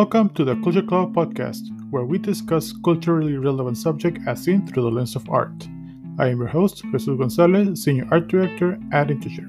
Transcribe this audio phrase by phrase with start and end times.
[0.00, 1.60] Welcome to the Culture Club podcast,
[1.90, 5.68] where we discuss culturally relevant subjects as seen through the lens of art.
[6.18, 9.46] I am your host, Jesus Gonzalez, Senior Art Director at Integer.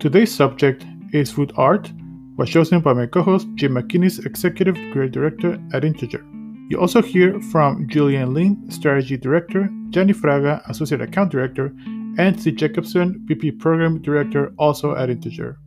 [0.00, 1.92] Today's subject is food art,
[2.36, 6.26] was chosen by my co-host Jim McKinney's Executive Creative Director at Integer.
[6.68, 11.72] You also hear from Julian Lin, Strategy Director, Jenny Fraga, Associate Account Director,
[12.18, 15.58] and Steve Jacobson, VP Program Director, also at Integer.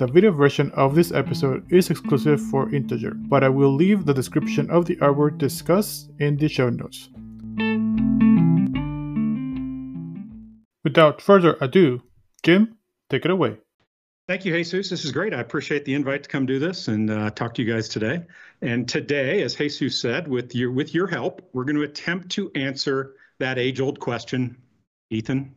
[0.00, 4.14] The video version of this episode is exclusive for Integer, but I will leave the
[4.14, 7.10] description of the artwork discussed in the show notes.
[10.84, 12.00] Without further ado,
[12.42, 12.78] Jim,
[13.10, 13.58] take it away.
[14.26, 14.88] Thank you, Jesus.
[14.88, 15.34] This is great.
[15.34, 18.24] I appreciate the invite to come do this and uh, talk to you guys today.
[18.62, 22.50] And today, as Jesus said, with your with your help, we're going to attempt to
[22.54, 24.56] answer that age-old question.
[25.10, 25.54] Ethan,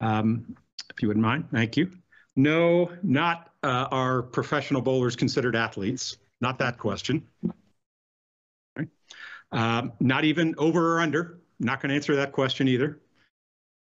[0.00, 0.56] um,
[0.88, 1.90] if you wouldn't mind, thank you.
[2.38, 6.18] No, not uh, are professional bowlers considered athletes?
[6.40, 7.26] Not that question.
[8.78, 8.88] Okay.
[9.50, 11.40] Um, not even over or under.
[11.58, 13.00] Not going to answer that question either.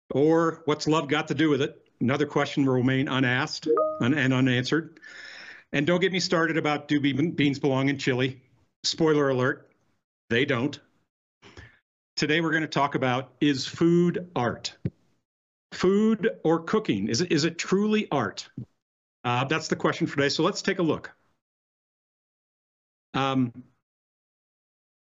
[0.09, 1.87] Or what's love got to do with it?
[2.01, 3.67] Another question will remain unasked
[4.01, 4.99] and unanswered.
[5.71, 8.41] And don't get me started about do beans belong in chili.
[8.83, 9.69] Spoiler alert,
[10.31, 10.79] they don't.
[12.15, 14.75] Today we're going to talk about is food art?
[15.77, 17.07] Food or cooking?
[17.07, 18.49] Is it, is it truly art?
[19.23, 20.29] Uh, that's the question for today.
[20.29, 21.11] So let's take a look.
[23.13, 23.53] Um,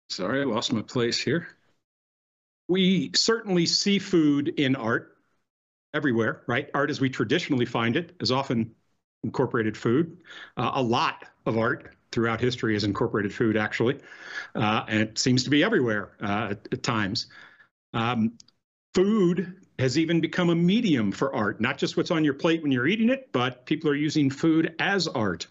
[0.10, 1.48] sorry, I lost my place here.
[2.68, 5.18] We certainly see food in art
[5.94, 6.70] everywhere, right?
[6.74, 8.74] Art as we traditionally find it is often
[9.24, 10.18] incorporated food.
[10.58, 14.00] Uh, a lot of art throughout history is incorporated food, actually,
[14.56, 17.28] uh, and it seems to be everywhere uh, at, at, times.
[17.94, 18.34] Um,
[18.94, 22.72] food has even become a medium for art, not just what's on your plate when
[22.72, 25.48] you're eating it, but people are using food as art.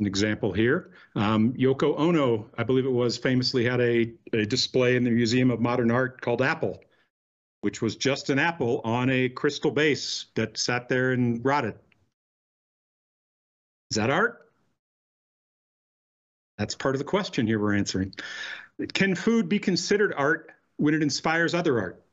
[0.00, 4.96] An example here, um, Yoko Ono, I believe it was, famously had a, a display
[4.96, 6.82] in the Museum of Modern Art called Apple,
[7.60, 11.76] which was just an apple on a crystal base that sat there and rotted.
[13.90, 14.50] Is that art?
[16.58, 18.14] That's part of the question here we're answering.
[18.92, 22.03] Can food be considered art when it inspires other art?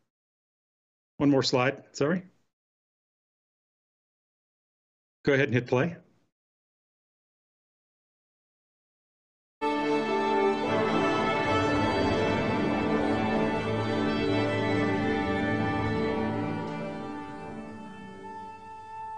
[1.21, 2.23] One more slide, sorry.
[5.23, 5.95] Go ahead and hit play.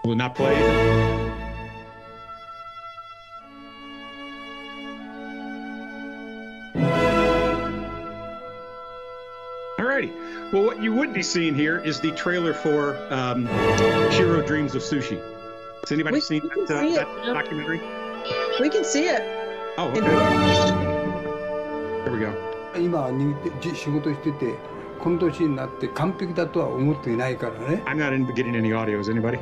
[0.04, 0.84] Will not play.
[10.54, 13.48] Well, what you would be seeing here is the trailer for um,
[14.12, 15.20] Jiro Dreams of Sushi.
[15.80, 17.82] Has anybody we, seen we that, uh, that it, documentary?
[18.60, 19.20] We can see it.
[19.76, 19.98] Oh, okay.
[22.04, 22.32] There we go.
[22.76, 23.34] 今入
[23.74, 24.54] 仕事してて
[25.00, 27.82] この年になって完璧だとは思っていないからね。
[27.84, 29.00] I'm not getting any audio.
[29.00, 29.40] Is anybody?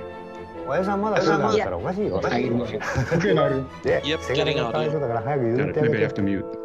[0.67, 2.17] 親さんまだそうなんだからおかしいよ。
[2.17, 2.57] おかしいよ。
[3.83, 5.93] で、世界の最初だから早く譲ってあげて。
[5.93, 5.93] Yep, getting audio.
[5.93, 6.62] Maybe I have to mute.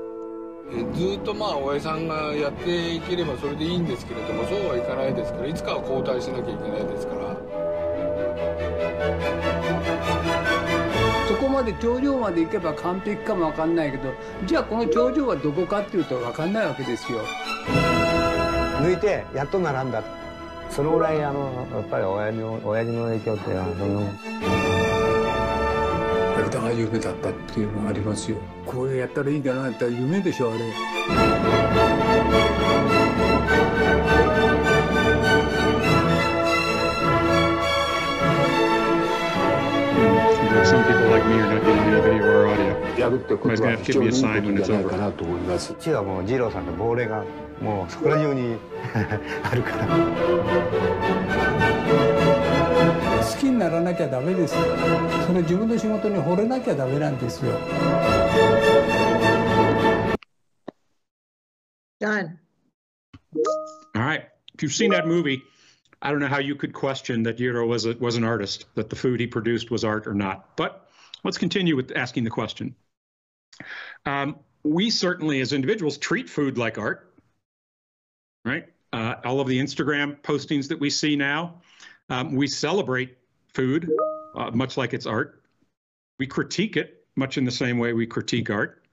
[0.94, 7.38] ずっとまあ大江さんがやっていければそれでいいんですけれどもそうはいかないですからいつかは交代しなきゃいけないですから。
[11.28, 14.14] そこまで頂上まで行けば完璧かも分かんないけど
[14.46, 17.20] じゃあこの頂上はどこかっていうと分かんないわけですよ。
[18.82, 20.04] 抜いてやっと並んだ
[20.70, 24.87] そのぐらいあのやっぱり親父の親父の影響っていうのはその
[26.68, 30.64] 歌が夢だったっていうのがありますよこうやったらいいかなって夢でしょあれ.
[42.98, 44.18] やるってことは非常にいいこ
[44.58, 45.74] とじゃないかなと思います。
[45.80, 47.24] 父はもう二郎さんの亡霊が
[47.62, 48.58] もうそこら中に
[49.44, 49.88] あるから。
[53.28, 54.62] 好きにならなきゃダメですよ。
[55.28, 57.60] それ自分の仕事に惚れなきゃダメなんですよ。
[62.00, 62.38] Done.
[63.96, 65.42] All right if you've seen that movie
[66.02, 68.90] i don't know how you could question that Jiro was a, was an artist that
[68.90, 70.56] the food he produced was art or not.
[70.56, 70.88] But
[71.24, 72.76] let's continue with asking the question.
[74.06, 77.14] Um, we certainly as individuals treat food like art
[78.46, 78.66] right?
[78.94, 81.62] Uh, all of the instagram postings that we see now
[82.10, 83.18] um, we celebrate
[83.54, 83.90] food,
[84.36, 85.44] uh, much like it's art.
[86.20, 88.84] We critique it much in the same way we critique art.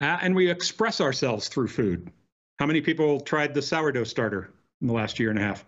[0.00, 2.10] Uh, and we express ourselves through food.
[2.58, 4.50] How many people tried the sourdough starter
[4.80, 5.64] in the last year and a half?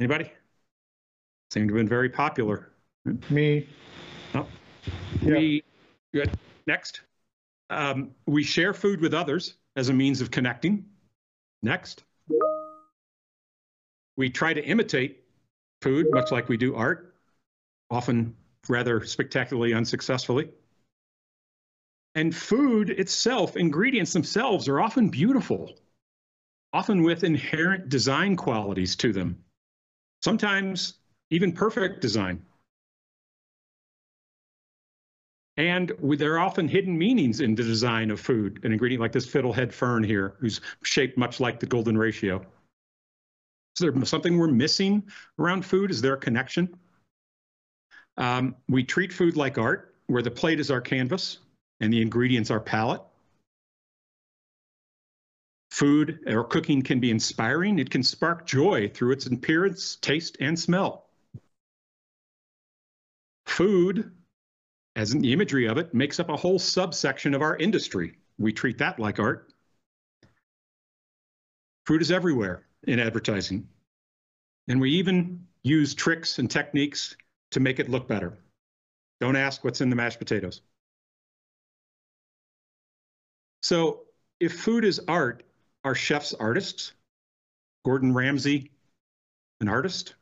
[0.00, 0.30] Anybody?
[1.50, 2.70] Seemed to have been very popular.
[3.28, 3.68] Me.
[4.34, 4.46] Oh.
[5.22, 5.62] We
[6.14, 6.30] good.
[6.66, 7.02] Next.
[7.68, 10.84] Um, we share food with others as a means of connecting.
[11.62, 12.04] Next.
[14.16, 15.24] We try to imitate
[15.80, 17.14] food, much like we do art,
[17.90, 18.36] often
[18.68, 20.50] rather spectacularly unsuccessfully.
[22.14, 25.78] And food itself, ingredients themselves, are often beautiful,
[26.72, 29.42] often with inherent design qualities to them,
[30.22, 30.94] sometimes
[31.30, 32.44] even perfect design.
[35.56, 39.26] And there are often hidden meanings in the design of food, an ingredient like this
[39.26, 42.44] fiddlehead fern here, who's shaped much like the golden ratio.
[43.76, 45.04] Is there something we're missing
[45.38, 45.90] around food?
[45.90, 46.76] Is there a connection?
[48.16, 51.38] Um, we treat food like art, where the plate is our canvas
[51.80, 53.02] and the ingredients our palette.
[55.70, 57.78] Food or cooking can be inspiring.
[57.78, 61.06] It can spark joy through its appearance, taste, and smell.
[63.46, 64.12] Food
[64.96, 68.18] as in the imagery of it, makes up a whole subsection of our industry.
[68.38, 69.52] We treat that like art.
[71.86, 73.68] Fruit is everywhere in advertising.
[74.68, 77.16] And we even use tricks and techniques
[77.52, 78.38] to make it look better.
[79.20, 80.62] Don't ask what's in the mashed potatoes.
[83.62, 84.02] So
[84.40, 85.44] if food is art,
[85.84, 86.92] are chefs artists?
[87.84, 88.70] Gordon Ramsay,
[89.60, 90.14] an artist?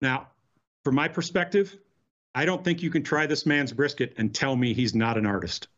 [0.00, 0.28] Now,
[0.84, 1.76] from my perspective,
[2.34, 5.26] I don't think you can try this man's brisket and tell me he's not an
[5.26, 5.68] artist.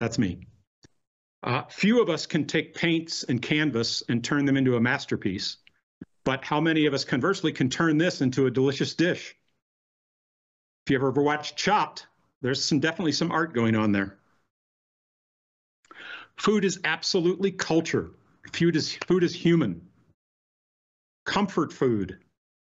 [0.00, 0.46] That's me.
[1.42, 5.56] Uh, few of us can take paints and canvas and turn them into a masterpiece,
[6.24, 9.34] but how many of us conversely can turn this into a delicious dish?
[10.86, 12.06] If you ever watched Chopped,
[12.42, 14.18] there's some definitely some art going on there.
[16.36, 18.10] Food is absolutely culture.
[18.52, 19.88] Food is food is human.
[21.24, 22.18] Comfort food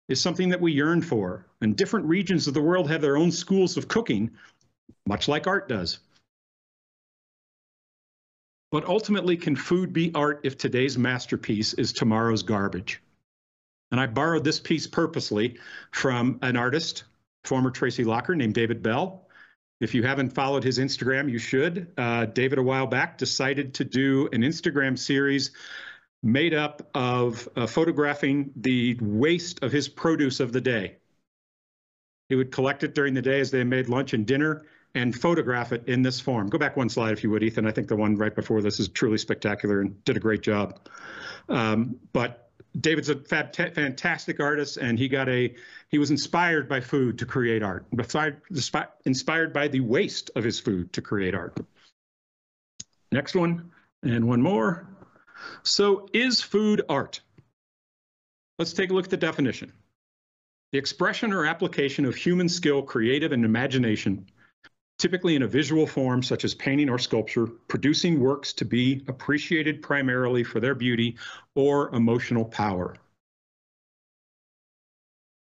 [0.09, 1.47] is something that we yearn for.
[1.61, 4.31] And different regions of the world have their own schools of cooking,
[5.07, 6.01] much like art does.
[8.71, 13.03] But ultimately, can food be art if today's masterpiece is tomorrow's garbage?
[13.91, 15.59] And I borrowed this piece purposely
[15.91, 17.05] from an artist,
[17.45, 19.27] former Tracy Locker, named David Bell.
[19.81, 21.93] If you haven't followed his Instagram, you should.
[21.97, 25.51] Uh, David, a while back, decided to do an Instagram series
[26.23, 30.97] made up of uh, photographing the waste of his produce of the day.
[32.29, 34.65] He would collect it during the day as they made lunch and dinner
[34.95, 36.49] and photograph it in this form.
[36.49, 37.67] Go back one slide if you would, Ethan.
[37.67, 40.79] I think the one right before this is truly spectacular and did a great job.
[41.49, 45.55] Um, but David's a fantastic artist, and he got a
[45.89, 47.87] he was inspired by food to create art.
[49.05, 51.57] Inspired by the waste of his food to create art.
[53.11, 53.73] Next one,
[54.05, 54.87] and one more.
[55.65, 57.21] So is food art?
[58.59, 59.73] Let's take a look at the definition.
[60.73, 64.27] The expression or application of human skill, creative, and imagination,
[65.01, 69.83] typically in a visual form such as painting or sculpture, producing works to be appreciated
[69.83, 71.17] primarily for their beauty
[71.55, 72.95] or emotional power.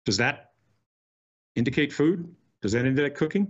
[0.05, 0.53] Does that
[1.57, 2.35] indicate food?
[2.61, 3.49] Does that indicate cooking?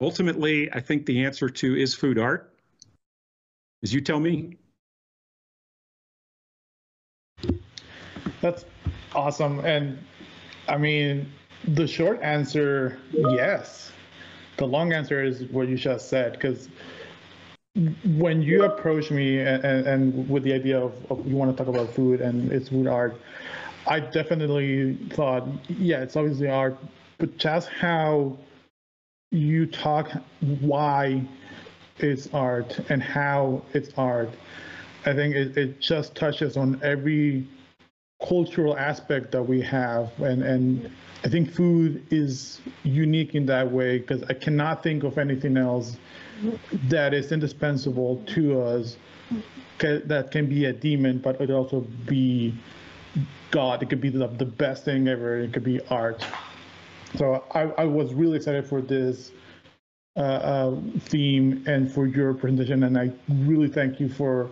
[0.00, 2.54] Ultimately, I think the answer to is food art
[3.82, 4.58] is you tell me.
[8.40, 8.64] That's
[9.14, 9.60] awesome.
[9.60, 9.98] And
[10.68, 11.30] I mean,
[11.68, 13.92] the short answer, yes.
[14.62, 16.68] The long answer is what you just said, because
[18.16, 21.66] when you approach me and, and, with the idea of, of, you want to talk
[21.66, 23.20] about food and it's food art,
[23.88, 26.78] I definitely thought, yeah, it's obviously art,
[27.18, 28.38] but just how
[29.32, 30.12] you talk
[30.60, 31.24] why
[31.98, 34.30] it's art and how it's art,
[35.06, 37.48] I think it, it just touches on every
[38.26, 40.90] cultural aspect that we have and and
[41.24, 45.96] I think food is unique in that way because I cannot think of anything else
[46.88, 48.96] that is indispensable to us
[49.78, 52.54] that can be a demon, but it also be
[53.50, 53.82] God.
[53.82, 55.38] It could be the, the best thing ever.
[55.38, 56.24] It could be art.
[57.16, 59.32] So I, I was really excited for this
[60.16, 64.50] uh, uh, theme and for your presentation, and I really thank you for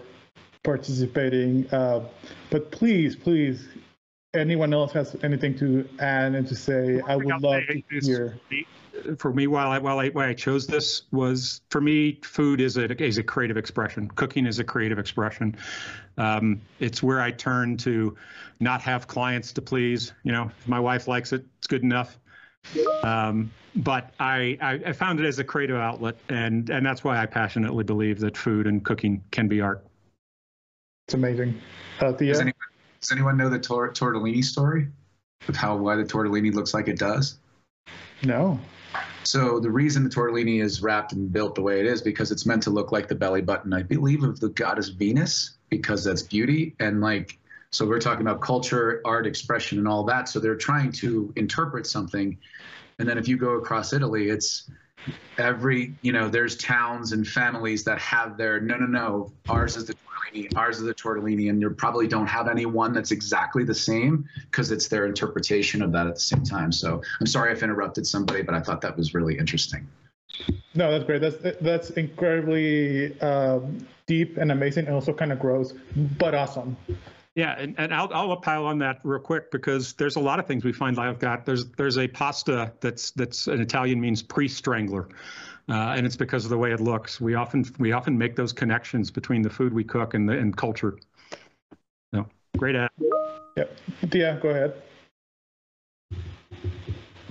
[0.62, 1.69] participating.
[1.73, 2.07] Uh,
[2.50, 3.69] but please, please,
[4.35, 8.38] anyone else has anything to add and to say, I would love to hear.
[9.17, 12.76] For me, while I while I why I chose this was for me, food is
[12.76, 14.09] a is a creative expression.
[14.09, 15.57] Cooking is a creative expression.
[16.19, 18.17] Um, it's where I turn to
[18.59, 20.12] not have clients to please.
[20.25, 22.19] You know, if my wife likes it, it's good enough.
[23.02, 27.23] Um, but I, I, I found it as a creative outlet, and and that's why
[27.23, 29.87] I passionately believe that food and cooking can be art.
[31.11, 31.61] It's amazing.
[31.99, 32.29] Uh, Thea?
[32.29, 32.55] Does anyone,
[33.00, 34.87] does anyone know the tor- tortellini story?
[35.49, 37.37] of how why the tortellini looks like it does?
[38.23, 38.61] No.
[39.25, 42.47] So the reason the tortellini is wrapped and built the way it is because it's
[42.47, 46.23] meant to look like the belly button, I believe, of the goddess Venus, because that's
[46.23, 47.40] beauty and like.
[47.73, 50.29] So we're talking about culture, art, expression, and all that.
[50.29, 52.38] So they're trying to interpret something,
[53.00, 54.71] and then if you go across Italy, it's
[55.38, 59.87] every you know there's towns and families that have their no no no ours is
[59.87, 63.64] the tortellini ours is the tortellini and you probably don't have any one that's exactly
[63.64, 67.52] the same because it's their interpretation of that at the same time so i'm sorry
[67.52, 69.87] if I interrupted somebody but i thought that was really interesting
[70.75, 71.21] No, that's great.
[71.21, 75.75] That's that's incredibly um, deep and amazing, and also kind of gross,
[76.19, 76.76] but awesome.
[77.37, 80.47] Yeah, and, and I'll I'll pile on that real quick because there's a lot of
[80.47, 81.47] things we find like that.
[81.47, 85.09] There's there's a pasta that's that's an Italian means pre-strangler,
[85.69, 87.21] uh, and it's because of the way it looks.
[87.21, 90.57] We often we often make those connections between the food we cook and the and
[90.57, 90.99] culture.
[92.13, 92.27] No,
[92.59, 92.91] great ad.
[93.57, 93.77] Yep.
[94.11, 94.83] Thea, go ahead.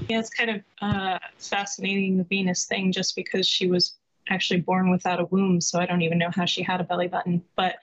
[0.08, 3.96] Yeah, it's kind of uh, fascinating the Venus thing, just because she was
[4.30, 7.08] actually born without a womb, so I don't even know how she had a belly
[7.08, 7.44] button.
[7.56, 7.76] But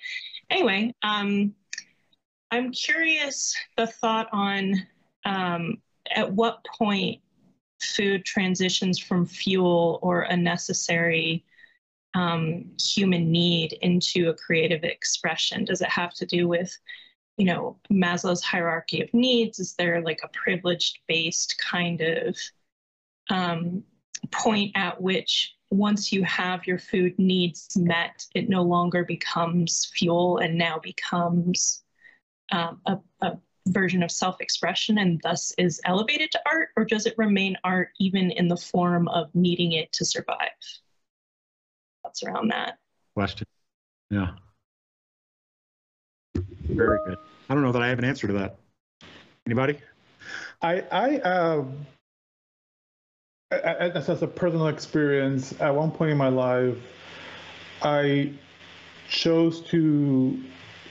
[0.49, 1.55] anyway, um,
[2.57, 4.87] I'm curious the thought on
[5.25, 5.79] um,
[6.15, 7.21] at what point
[7.81, 11.45] food transitions from fuel or a necessary
[12.15, 15.67] um, human need into a creative expression.
[15.67, 16.77] Does it have to do with
[17.37, 19.59] you know, Maslow's hierarchy of needs?
[19.59, 22.37] Is there like a privileged based kind of
[23.29, 23.85] um,
[24.31, 30.39] point at which once you have your food needs met, it no longer becomes fuel
[30.39, 31.83] and now becomes
[32.53, 33.39] um, a, a
[33.69, 36.69] version of self expression and thus is elevated to art?
[36.77, 40.51] Or does it remain art even in the form of needing it to survive?
[42.03, 42.79] Thoughts around that?
[43.15, 43.47] Question.
[44.11, 44.33] Yeah.
[46.69, 47.19] Very good.
[47.49, 48.57] I don't know that I have an answer to that.
[49.47, 49.79] Anybody?
[50.63, 51.87] I I um
[53.51, 56.77] as, as a personal experience, at one point in my life,
[57.83, 58.33] I
[59.09, 60.43] chose to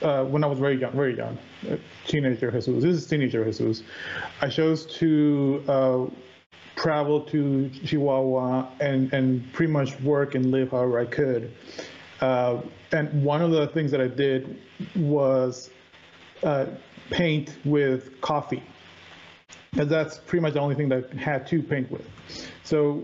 [0.06, 1.38] uh, when I was very young, very young,
[2.06, 2.84] teenager Jesus.
[2.84, 3.82] This is teenager Jesus.
[4.40, 6.06] I chose to uh,
[6.76, 11.52] travel to Chihuahua and and pretty much work and live however I could.
[12.22, 14.60] Uh, and one of the things that I did
[14.96, 15.72] was
[16.44, 16.68] uh,
[17.10, 18.64] paint with coffee.
[19.74, 22.08] And that's pretty much the only thing that I had to paint with.
[22.64, 23.04] So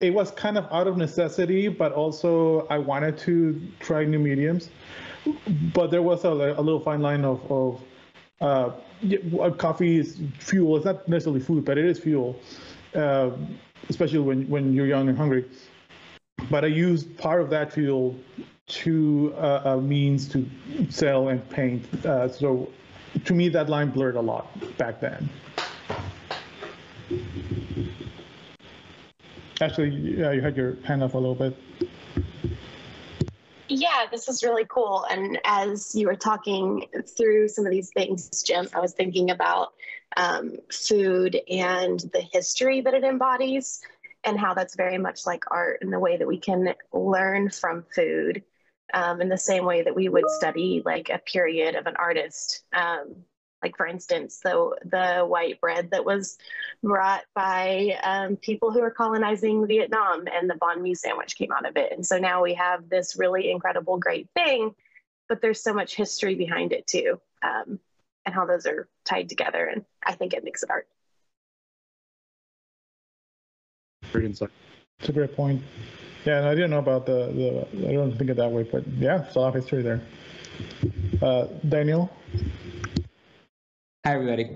[0.00, 4.70] it was kind of out of necessity, but also I wanted to try new mediums.
[5.72, 7.80] But there was a, a little fine line of, of
[8.40, 10.76] uh, coffee is fuel.
[10.76, 12.38] It's not necessarily food, but it is fuel,
[12.94, 13.30] uh,
[13.88, 15.44] especially when, when you're young and hungry.
[16.50, 18.16] But I used part of that fuel
[18.66, 20.48] to uh, a means to
[20.88, 21.86] sell and paint.
[22.04, 22.68] Uh, so
[23.24, 25.28] to me, that line blurred a lot back then.
[29.60, 31.56] Actually, yeah, you had your hand up a little bit.
[33.74, 35.06] Yeah, this is really cool.
[35.10, 36.84] And as you were talking
[37.16, 39.72] through some of these things, Jim, I was thinking about
[40.14, 43.80] um, food and the history that it embodies
[44.24, 47.86] and how that's very much like art in the way that we can learn from
[47.94, 48.44] food
[48.92, 52.64] um, in the same way that we would study like a period of an artist.
[52.74, 53.24] Um,
[53.62, 56.38] like for instance, the the white bread that was
[56.82, 61.68] brought by um, people who were colonizing Vietnam, and the banh mi sandwich came out
[61.68, 61.92] of it.
[61.92, 64.74] And so now we have this really incredible, great thing,
[65.28, 67.78] but there's so much history behind it too, um,
[68.26, 69.64] and how those are tied together.
[69.66, 70.88] And I think it makes it art.
[74.12, 74.50] Great insight.
[74.98, 75.62] It's a great point.
[76.24, 78.86] Yeah, and I didn't know about the, the I don't think of that way, but
[78.98, 80.00] yeah, it's a lot of history there.
[81.20, 82.10] Uh, Daniel?
[84.04, 84.50] Hi, everybody.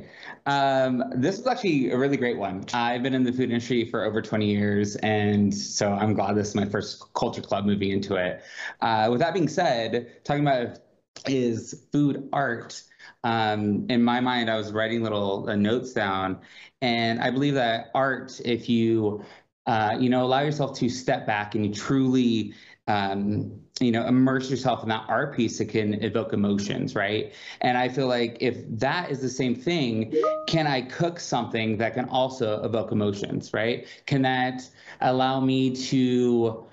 [0.47, 2.65] Um, this is actually a really great one.
[2.75, 6.49] I've been in the food industry for over 20 years, and so I'm glad this
[6.49, 8.43] is my first Culture Club moving into it.
[8.81, 10.81] Uh, with that being said, talking about
[11.29, 12.83] is food art.
[13.23, 16.41] Um, in my mind, I was writing little uh, notes down,
[16.83, 19.25] and I believe that art, if you
[19.67, 22.55] uh, you know, allow yourself to step back and you truly,
[22.87, 27.33] um, you know, immerse yourself in that art piece that can evoke emotions, right?
[27.61, 30.14] And I feel like if that is the same thing,
[30.47, 33.87] can I cook something that can also evoke emotions, right?
[34.07, 34.69] Can that
[35.00, 36.66] allow me to,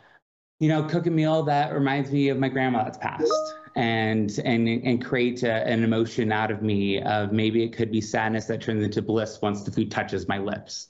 [0.59, 3.31] you know, cook a meal that reminds me of my grandma that's passed?
[3.75, 7.99] and and and create a, an emotion out of me of maybe it could be
[7.99, 10.89] sadness that turns into bliss once the food touches my lips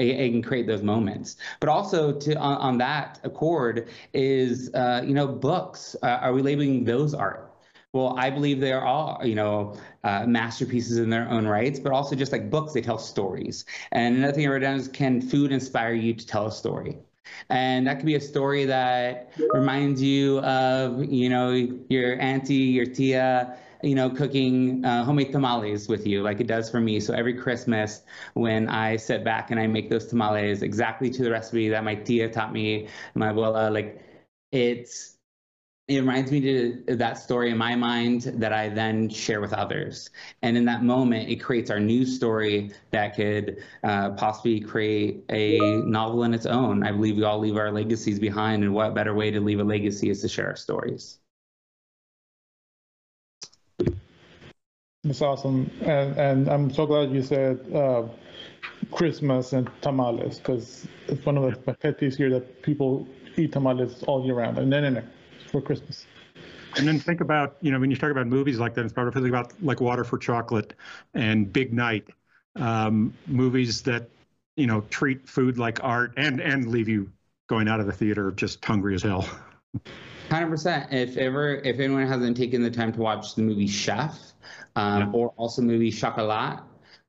[0.00, 1.36] it, can create those moments.
[1.60, 5.96] But also to on, on that accord is uh, you know books.
[6.02, 7.46] Uh, are we labeling those art?
[7.92, 11.90] Well, I believe they are all, you know, uh, masterpieces in their own rights, but
[11.90, 13.64] also just like books, they tell stories.
[13.90, 16.98] And another thing I wrote down is can food inspire you to tell a story?
[17.48, 21.50] And that could be a story that reminds you of, you know,
[21.88, 26.70] your auntie, your tia, you know, cooking uh, homemade tamales with you, like it does
[26.70, 27.00] for me.
[27.00, 28.02] So every Christmas,
[28.34, 31.94] when I sit back and I make those tamales exactly to the recipe that my
[31.94, 34.02] tia taught me, my abuela, like
[34.52, 35.16] it's
[35.88, 40.10] it reminds me to that story in my mind that I then share with others.
[40.42, 45.58] And in that moment, it creates our new story that could uh, possibly create a
[45.84, 46.84] novel in its own.
[46.84, 49.64] I believe we all leave our legacies behind, and what better way to leave a
[49.64, 51.18] legacy is to share our stories.
[55.02, 58.02] That's awesome, and and I'm so glad you said uh,
[58.90, 64.24] Christmas and tamales because it's one of the peeves here that people eat tamales all
[64.26, 64.58] year round.
[64.58, 65.02] And no, no, no,
[65.50, 66.04] for Christmas.
[66.76, 69.12] And then think about, you know, when you talk about movies like that, it's probably
[69.12, 70.74] think about like Water for Chocolate
[71.14, 72.06] and Big Night,
[72.56, 74.08] um, movies that,
[74.56, 77.10] you know, treat food like art and and leave you
[77.46, 79.26] going out of the theater just hungry as hell.
[80.30, 80.92] Hundred percent.
[80.92, 84.32] If ever, if anyone hasn't taken the time to watch the movie Chef,
[84.76, 85.10] um, yeah.
[85.12, 86.62] or also movie Chocolat,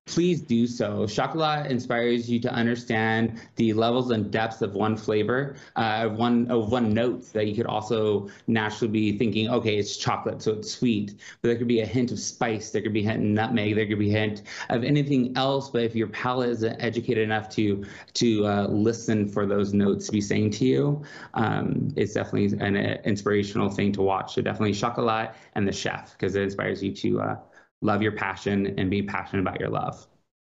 [0.05, 1.05] please do so.
[1.05, 6.49] Chocolat inspires you to understand the levels and depths of one flavor, uh, of one
[6.49, 10.71] of one note that you could also naturally be thinking, okay, it's chocolate, so it's
[10.71, 11.15] sweet.
[11.41, 13.75] But there could be a hint of spice, there could be a hint of nutmeg,
[13.75, 15.69] there could be a hint of anything else.
[15.69, 20.11] But if your palate isn't educated enough to to uh, listen for those notes to
[20.11, 21.03] be saying to you,
[21.35, 24.33] um, it's definitely an uh, inspirational thing to watch.
[24.33, 27.35] So definitely Chocolat and the Chef because it inspires you to uh,
[27.81, 30.07] love your passion and be passionate about your love.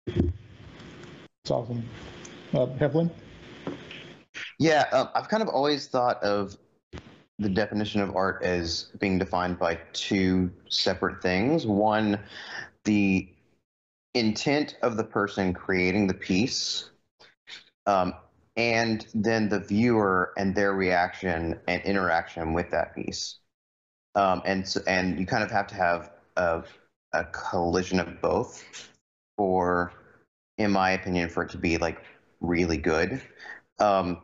[0.08, 1.84] It's awesome.
[2.54, 3.10] Uh, Heflin?
[4.60, 6.58] Yeah, um, I've kind of always thought of
[7.40, 11.68] the definition of art as being defined by two separate things.
[11.68, 12.20] One,
[12.84, 13.30] the
[14.16, 16.90] intent of the person creating the piece,
[17.86, 18.14] um,
[18.56, 23.38] and then the viewer and their reaction and interaction with that piece.
[24.16, 26.64] Um, and so, and you kind of have to have a
[27.18, 28.64] a collision of both
[29.38, 29.92] for,
[30.58, 32.02] in my opinion, for it to be like
[32.40, 33.22] really good.
[33.80, 34.22] Um,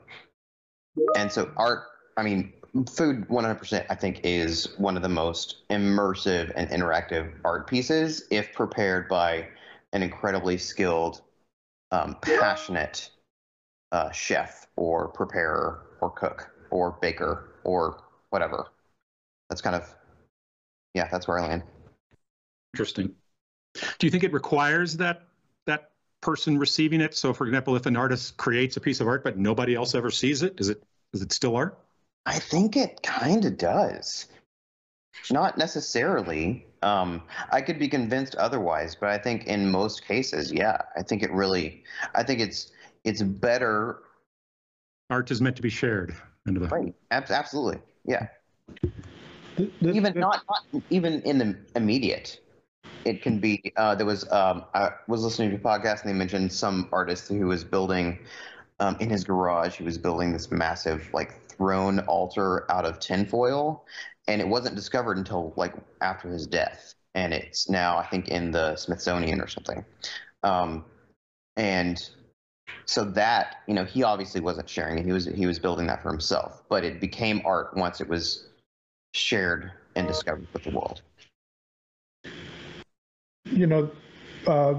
[1.17, 1.86] and so art,
[2.17, 2.53] I mean,
[2.89, 8.53] food 100% I think is one of the most immersive and interactive art pieces if
[8.53, 9.47] prepared by
[9.93, 11.21] an incredibly skilled,
[11.91, 13.10] um, passionate
[13.91, 18.67] uh, chef or preparer or cook or baker or whatever.
[19.49, 19.95] That's kind of,
[20.95, 21.63] yeah, that's where I land.
[22.73, 23.13] Interesting.
[23.99, 25.23] Do you think it requires that
[25.65, 27.15] that person receiving it?
[27.15, 30.12] So, for example, if an artist creates a piece of art but nobody else ever
[30.12, 30.83] sees it, is it
[31.13, 31.77] is it still art?
[32.25, 34.27] I think it kind of does.
[35.31, 36.65] Not necessarily.
[36.81, 41.23] Um, I could be convinced otherwise, but I think in most cases, yeah, I think
[41.23, 41.83] it really.
[42.15, 42.71] I think it's
[43.03, 43.99] it's better.
[45.09, 46.15] Art is meant to be shared.
[46.45, 46.93] Into the right.
[47.12, 47.79] Absolutely.
[48.05, 48.27] Yeah.
[49.81, 52.39] even not, not even in the immediate
[53.06, 56.13] it can be uh, there was um, i was listening to a podcast and they
[56.13, 58.18] mentioned some artist who was building
[58.80, 63.86] um, in his garage he was building this massive like throne altar out of tinfoil
[64.28, 68.52] and it wasn't discovered until like after his death and it's now i think in
[68.52, 69.86] the smithsonian or something.
[70.44, 70.84] Um,
[71.56, 72.10] and
[72.86, 76.02] so that you know he obviously wasn't sharing it he was he was building that
[76.02, 78.48] for himself but it became art once it was
[79.13, 81.02] shared and discovered with the world
[83.54, 83.89] you know,
[84.48, 84.76] uh,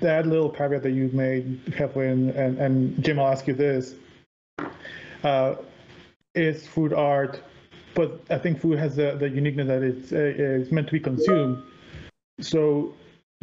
[0.00, 3.94] that little caveat that you've made, Heflin, and, and Jim, I'll ask you this.
[5.22, 5.56] Uh,
[6.34, 7.42] is food art,
[7.94, 11.00] but I think food has the, the uniqueness that it's, uh, it's meant to be
[11.00, 11.62] consumed.
[12.40, 12.94] So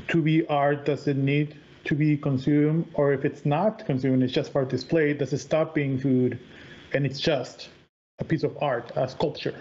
[0.07, 2.87] to be art, does it need to be consumed?
[2.93, 6.39] Or if it's not consumed, it's just for display, does it stop being food
[6.93, 7.69] and it's just
[8.19, 9.55] a piece of art, a sculpture,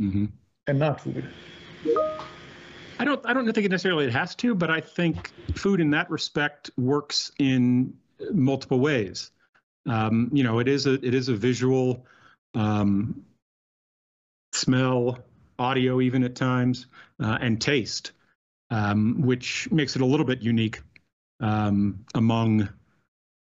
[0.00, 0.26] mm-hmm.
[0.66, 1.24] and not food?
[3.00, 5.90] I don't I don't think it necessarily it has to, but I think food in
[5.92, 7.94] that respect works in
[8.30, 9.30] multiple ways.
[9.88, 12.04] Um, you know, it is a it is a visual,
[12.54, 13.24] um,
[14.52, 15.18] smell,
[15.58, 16.88] audio, even at times,
[17.22, 18.12] uh, and taste,
[18.70, 20.82] um, which makes it a little bit unique
[21.40, 22.68] um, among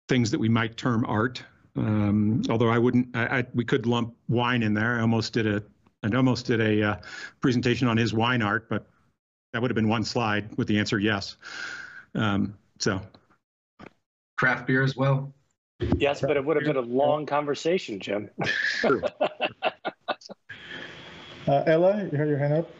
[0.07, 1.43] things that we might term art.
[1.75, 4.97] Um, although I wouldn't, I, I, we could lump wine in there.
[4.97, 5.61] I almost did a
[6.03, 6.95] I almost did a uh,
[7.41, 8.87] presentation on his wine art, but
[9.53, 11.37] that would have been one slide with the answer yes.
[12.15, 13.01] Um, so.
[14.37, 15.33] Craft beer as well.
[15.97, 18.29] Yes, but it would have been a long conversation, Jim.
[18.83, 19.01] uh,
[21.47, 22.71] Ella, you have your hand up.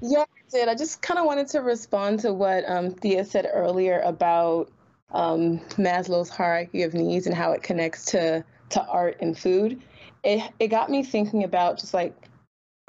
[0.00, 0.68] Yeah, I did.
[0.68, 4.70] I just kind of wanted to respond to what um, Thea said earlier about
[5.12, 9.80] um, Maslow's hierarchy of needs and how it connects to to art and food.
[10.24, 12.29] It it got me thinking about just like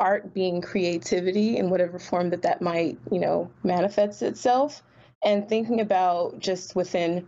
[0.02, 4.82] art being creativity in whatever form that that might you know manifest itself,
[5.24, 7.26] and thinking about just within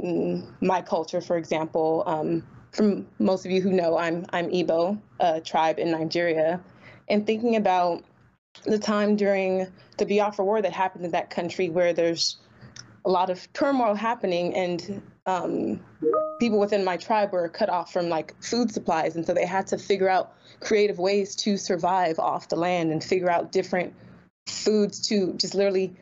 [0.00, 2.04] mm, my culture, for example.
[2.06, 6.60] Um, from most of you who know, I'm I'm Igbo, a tribe in Nigeria,
[7.08, 8.04] and thinking about
[8.64, 9.66] the time during
[9.98, 12.36] the Biafra War that happened in that country, where there's
[13.04, 15.80] a lot of turmoil happening, and um,
[16.38, 19.66] people within my tribe were cut off from like food supplies, and so they had
[19.68, 23.94] to figure out creative ways to survive off the land and figure out different
[24.46, 25.94] foods to just literally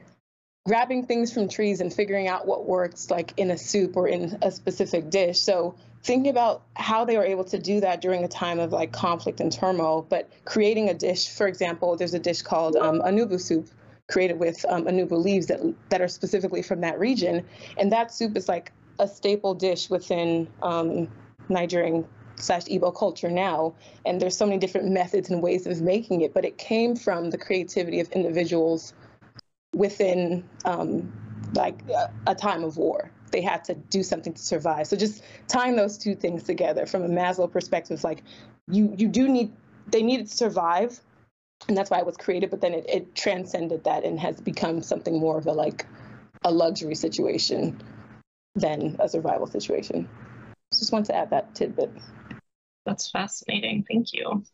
[0.67, 4.39] grabbing things from trees and figuring out what works like in a soup or in
[4.43, 5.39] a specific dish.
[5.39, 8.93] So thinking about how they were able to do that during a time of like
[8.93, 13.41] conflict and turmoil, but creating a dish, for example, there's a dish called um, onugbu
[13.41, 13.69] soup
[14.11, 17.45] created with um, onugbu leaves that that are specifically from that region,
[17.79, 21.09] and that soup is like a staple dish within um,
[21.49, 22.05] Nigerian
[22.37, 23.75] slash Igbo culture now.
[24.05, 27.31] And there's so many different methods and ways of making it, but it came from
[27.31, 28.95] the creativity of individuals
[29.75, 31.13] within um,
[31.55, 31.81] like
[32.27, 34.87] a, time of war they had to do something to survive.
[34.87, 38.23] So just tying those two things together from a Maslow perspective, like
[38.69, 39.53] you you do need
[39.89, 41.01] they needed to survive,
[41.67, 42.51] and that's why it was created.
[42.51, 45.85] But then it, it transcended that and has become something more of a like
[46.45, 47.83] a luxury situation
[48.55, 50.09] than a survival situation.
[50.73, 51.91] Just want to add that tidbit.
[52.87, 53.85] That's fascinating.
[53.89, 54.45] Thank you.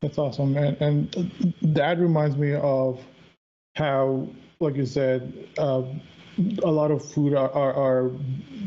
[0.00, 3.00] That's awesome, and and that reminds me of
[3.76, 5.82] how, like you said, uh,
[6.64, 8.10] a lot of food are, are, are,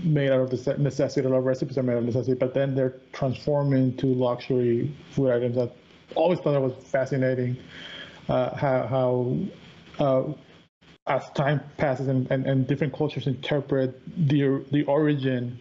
[0.03, 1.25] made out of the necessity.
[1.25, 4.95] A lot of recipes are made out of necessity, but then they're transformed into luxury
[5.11, 5.57] food items.
[5.57, 5.69] I
[6.15, 7.57] always thought that was fascinating.
[8.29, 9.37] Uh, how how
[9.99, 10.33] uh,
[11.07, 15.59] as time passes and, and, and different cultures interpret the the origin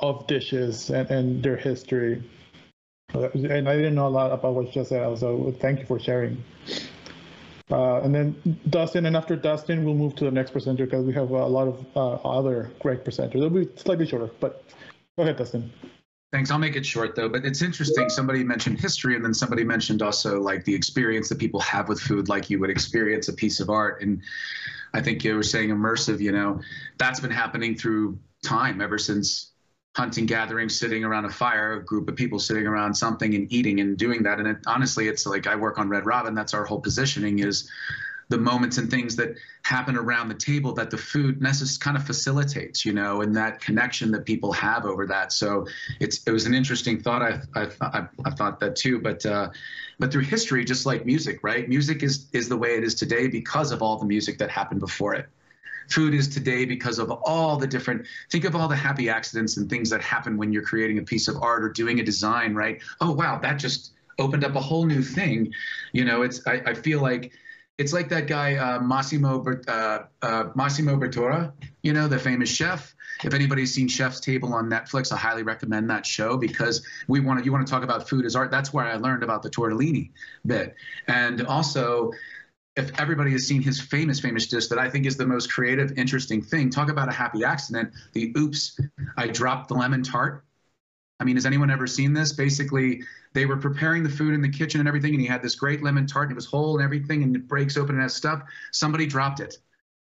[0.00, 2.22] of dishes and, and their history.
[3.14, 5.98] And I didn't know a lot about what you just said, so thank you for
[5.98, 6.42] sharing.
[7.70, 11.12] Uh, and then Dustin, and after Dustin, we'll move to the next presenter because we
[11.12, 13.36] have a lot of uh, other great presenters.
[13.36, 14.64] It'll be slightly shorter, but
[15.16, 15.72] go ahead, Dustin.
[16.32, 16.50] Thanks.
[16.50, 18.08] I'll make it short though, but it's interesting.
[18.08, 22.00] Somebody mentioned history, and then somebody mentioned also like the experience that people have with
[22.00, 24.00] food, like you would experience a piece of art.
[24.00, 24.22] And
[24.94, 26.20] I think you were saying immersive.
[26.20, 26.60] You know,
[26.96, 29.52] that's been happening through time ever since
[29.94, 33.80] hunting gathering sitting around a fire a group of people sitting around something and eating
[33.80, 36.64] and doing that and it, honestly it's like i work on red robin that's our
[36.64, 37.70] whole positioning is
[38.32, 42.04] the moments and things that happen around the table that the food necess- kind of
[42.04, 45.32] facilitates you know and that connection that people have over that.
[45.32, 45.66] So
[46.00, 47.20] it's it was an interesting thought.
[47.20, 49.50] I i, I, I thought that too but uh,
[49.98, 51.68] but through history just like music right?
[51.68, 54.80] Music is is the way it is today because of all the music that happened
[54.80, 55.26] before it.
[55.90, 59.68] Food is today because of all the different think of all the happy accidents and
[59.68, 62.80] things that happen when you're creating a piece of art or doing a design right?
[63.02, 65.52] Oh wow that just opened up a whole new thing.
[65.92, 67.30] You know it's i, I feel like
[67.78, 72.94] it's like that guy uh, Massimo uh, uh, Massimo Bottura, you know, the famous chef.
[73.24, 77.38] If anybody's seen Chef's Table on Netflix, I highly recommend that show because we want
[77.40, 77.44] to.
[77.44, 78.50] You want to talk about food as art.
[78.50, 80.10] That's where I learned about the tortellini
[80.46, 80.74] bit,
[81.08, 82.12] and also
[82.76, 85.98] if everybody has seen his famous, famous dish that I think is the most creative,
[85.98, 87.92] interesting thing, talk about a happy accident.
[88.14, 88.80] The oops,
[89.16, 90.44] I dropped the lemon tart.
[91.20, 92.32] I mean, has anyone ever seen this?
[92.32, 93.02] Basically,
[93.32, 95.82] they were preparing the food in the kitchen and everything, and he had this great
[95.82, 98.42] lemon tart, and it was whole and everything, and it breaks open and has stuff.
[98.72, 99.58] Somebody dropped it.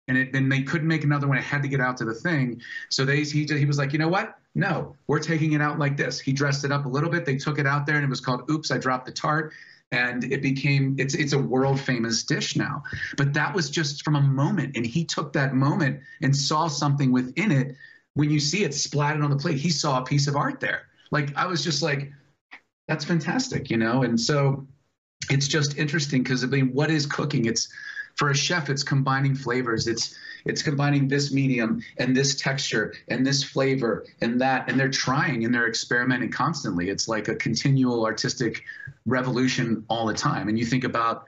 [0.08, 1.38] And it, and they couldn't make another one.
[1.38, 2.62] It had to get out to the thing.
[2.90, 4.38] So they he he was like, you know what?
[4.56, 6.20] No, we're taking it out like this.
[6.20, 7.26] He dressed it up a little bit.
[7.26, 9.54] They took it out there, and it was called "Oops, I dropped the tart."
[9.92, 12.82] and it became it's it's a world famous dish now
[13.18, 17.12] but that was just from a moment and he took that moment and saw something
[17.12, 17.76] within it
[18.14, 20.84] when you see it splattered on the plate he saw a piece of art there
[21.12, 22.12] like i was just like
[22.91, 24.04] that's fantastic you know?
[24.04, 24.67] And so
[25.30, 27.45] it's just interesting because i mean what is cooking?
[27.45, 27.69] It's
[28.15, 29.88] for a chef it's combining flavors.
[29.88, 34.89] It's it's combining this medium and this texture and this flavor and that and they're
[34.89, 36.89] trying and they're experimenting constantly.
[36.89, 38.63] It's like a continual artistic
[39.06, 40.49] revolution all the time.
[40.49, 41.25] And you think about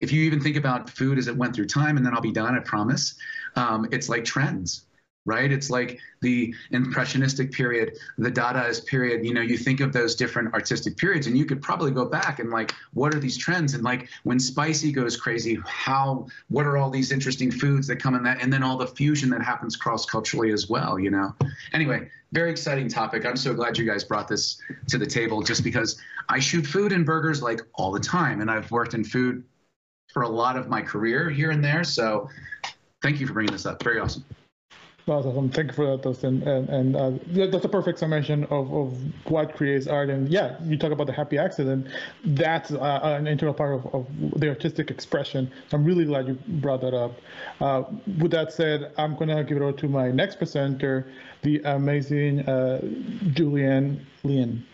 [0.00, 2.32] if you even think about food as it went through time and then i'll be
[2.32, 3.14] done i promise
[3.56, 4.86] um, it's like trends
[5.24, 5.52] right?
[5.52, 9.24] It's like the impressionistic period, the Dadaist period.
[9.24, 12.38] You know, you think of those different artistic periods, and you could probably go back
[12.38, 13.74] and like, what are these trends?
[13.74, 16.26] And like, when spicy goes crazy, how?
[16.48, 18.42] What are all these interesting foods that come in that?
[18.42, 20.98] And then all the fusion that happens cross culturally as well.
[20.98, 21.34] You know.
[21.72, 23.24] Anyway, very exciting topic.
[23.24, 26.92] I'm so glad you guys brought this to the table, just because I shoot food
[26.92, 29.44] and burgers like all the time, and I've worked in food
[30.12, 31.84] for a lot of my career here and there.
[31.84, 32.28] So,
[33.02, 33.82] thank you for bringing this up.
[33.82, 34.24] Very awesome.
[35.08, 35.50] Awesome.
[35.50, 36.46] Thank you for that, Dustin.
[36.46, 37.10] And, and uh,
[37.50, 38.96] that's a perfect summation of, of
[39.28, 40.10] what creates art.
[40.10, 41.88] And yeah, you talk about the happy accident.
[42.24, 45.50] That's uh, an integral part of, of the artistic expression.
[45.72, 47.20] I'm really glad you brought that up.
[47.60, 47.82] Uh,
[48.20, 51.08] with that said, I'm going to give it over to my next presenter,
[51.42, 52.80] the amazing uh,
[53.34, 54.64] Julianne Lien.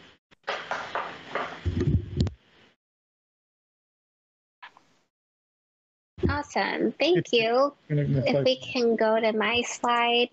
[6.39, 6.93] Awesome.
[6.93, 7.75] Thank you.
[7.89, 10.29] If we can go to my slide.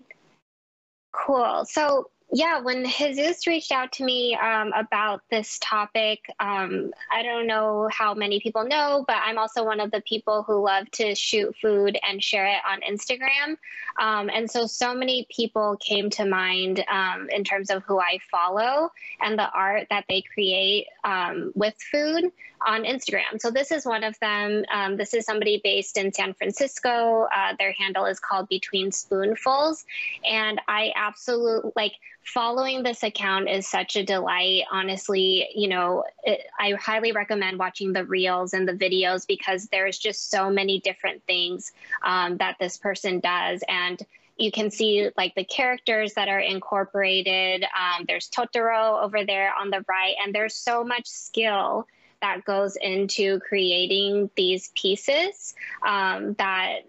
[1.10, 1.64] Cool.
[1.64, 7.46] So yeah, when Jesus reached out to me um, about this topic, um, I don't
[7.46, 11.14] know how many people know, but I'm also one of the people who love to
[11.14, 13.56] shoot food and share it on Instagram.
[13.98, 18.18] Um, and so, so many people came to mind um, in terms of who I
[18.30, 18.90] follow
[19.20, 22.32] and the art that they create um, with food
[22.66, 23.40] on Instagram.
[23.40, 24.64] So, this is one of them.
[24.72, 27.28] Um, this is somebody based in San Francisco.
[27.34, 29.84] Uh, their handle is called Between Spoonfuls.
[30.28, 31.92] And I absolutely like,
[32.26, 34.64] following this account is such a delight.
[34.70, 39.96] Honestly, you know, it, I highly recommend watching the reels and the videos because there's
[39.96, 43.62] just so many different things um, that this person does.
[43.68, 44.04] And
[44.36, 47.62] you can see like the characters that are incorporated.
[47.64, 51.86] Um, there's Totoro over there on the right, and there's so much skill
[52.20, 55.54] that goes into creating these pieces
[55.86, 56.80] um, that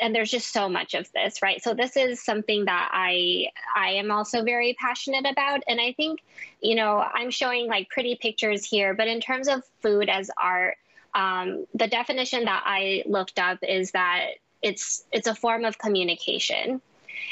[0.00, 1.62] and there's just so much of this right?
[1.62, 5.62] So this is something that i i am also very passionate about.
[5.66, 6.22] And i think
[6.60, 10.76] you know i'm showing like pretty pictures here but in terms of food as art
[11.14, 14.30] um, the definition that i looked up is that
[14.62, 16.80] it's it's a form of communication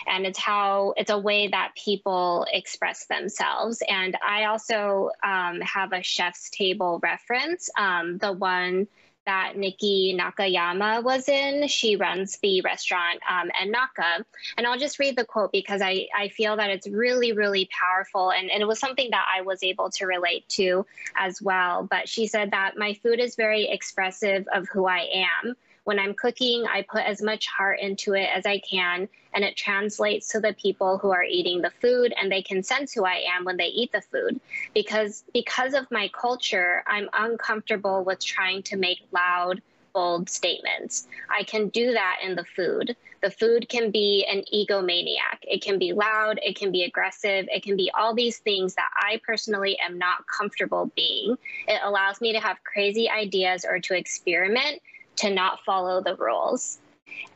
[0.06, 5.92] and it's how it's a way that people express themselves and i also um, have
[5.92, 8.86] a chef's table reference um, the one
[9.26, 11.68] that Niki Nakayama was in.
[11.68, 14.24] She runs the restaurant um, Naka.
[14.56, 18.32] And I'll just read the quote because I, I feel that it's really, really powerful.
[18.32, 21.86] And, and it was something that I was able to relate to as well.
[21.88, 25.08] But she said that my food is very expressive of who I
[25.44, 25.54] am.
[25.84, 29.56] When I'm cooking, I put as much heart into it as I can, and it
[29.56, 33.24] translates to the people who are eating the food, and they can sense who I
[33.36, 34.40] am when they eat the food.
[34.74, 39.60] Because because of my culture, I'm uncomfortable with trying to make loud,
[39.92, 41.08] bold statements.
[41.28, 42.96] I can do that in the food.
[43.20, 45.38] The food can be an egomaniac.
[45.42, 48.90] It can be loud, it can be aggressive, it can be all these things that
[48.96, 51.36] I personally am not comfortable being.
[51.66, 54.80] It allows me to have crazy ideas or to experiment
[55.16, 56.78] to not follow the rules.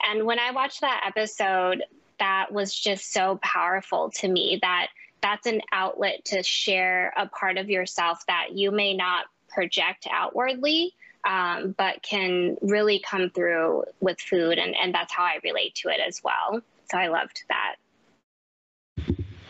[0.02, 1.82] And when I watched that episode,
[2.18, 4.88] that was just so powerful to me that
[5.22, 10.94] that's an outlet to share a part of yourself that you may not project outwardly,
[11.24, 14.58] um, but can really come through with food.
[14.58, 16.60] And, and that's how I relate to it as well.
[16.90, 17.76] So I loved that.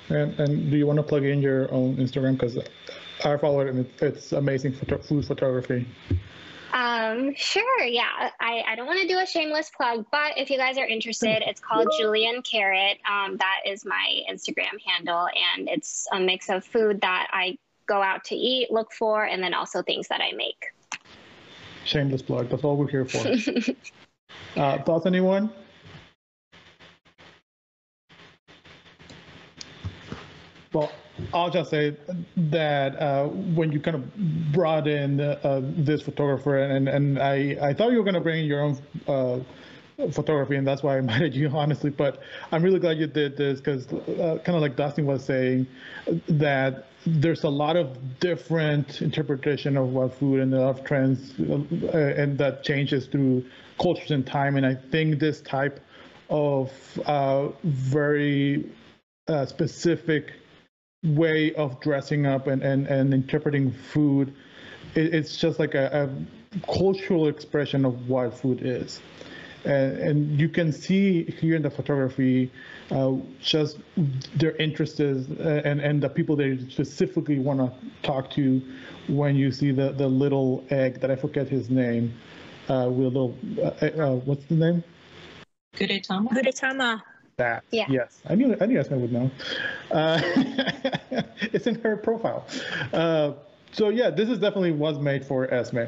[0.09, 2.33] And, and do you want to plug in your own Instagram?
[2.33, 2.59] Because
[3.25, 5.87] I follow it and it's amazing food photography.
[6.77, 8.31] Um, sure, yeah.
[8.39, 11.43] I, I don't want to do a shameless plug, but if you guys are interested,
[11.47, 12.99] it's called Julian Carrot.
[13.11, 18.03] Um, that is my Instagram handle, and it's a mix of food that I go
[18.03, 20.67] out to eat, look for, and then also things that I make.
[21.87, 22.51] Shameless plug.
[22.51, 23.27] That's all we're here for.
[24.61, 25.51] uh, thoughts, anyone?
[30.73, 30.91] Well,
[31.33, 31.97] I'll just say
[32.37, 37.73] that uh, when you kind of brought in uh, this photographer, and and I, I
[37.73, 39.39] thought you were going to bring your own uh,
[40.11, 41.91] photography, and that's why I invited you, honestly.
[41.91, 42.21] But
[42.53, 45.67] I'm really glad you did this because, uh, kind of like Dustin was saying,
[46.29, 52.37] that there's a lot of different interpretation of what food and of trends, uh, and
[52.39, 53.45] that changes through
[53.81, 54.57] cultures and time.
[54.57, 55.81] And I think this type
[56.29, 56.73] of
[57.07, 58.69] uh, very
[59.47, 60.33] specific
[61.05, 64.35] way of dressing up and, and, and interpreting food.
[64.95, 69.01] It, it's just like a, a, cultural expression of what food is.
[69.65, 72.51] And, and you can see here in the photography
[72.91, 73.79] uh, just
[74.37, 78.63] their interests uh, and, and the people they specifically want to talk to
[79.09, 82.15] when you see the, the little egg that I forget his name
[82.69, 84.85] uh, with a little, uh, uh, what's the name?
[85.75, 86.31] Gudetama.
[86.31, 87.03] Gudetama.
[87.39, 87.65] That.
[87.71, 87.85] Yeah.
[87.91, 88.23] Yes.
[88.27, 89.31] I knew I knew Esme would know.
[89.91, 90.21] Uh,
[91.53, 92.47] it's in her profile.
[92.95, 93.33] Uh,
[93.73, 95.85] so yeah, this is definitely was made for Esme.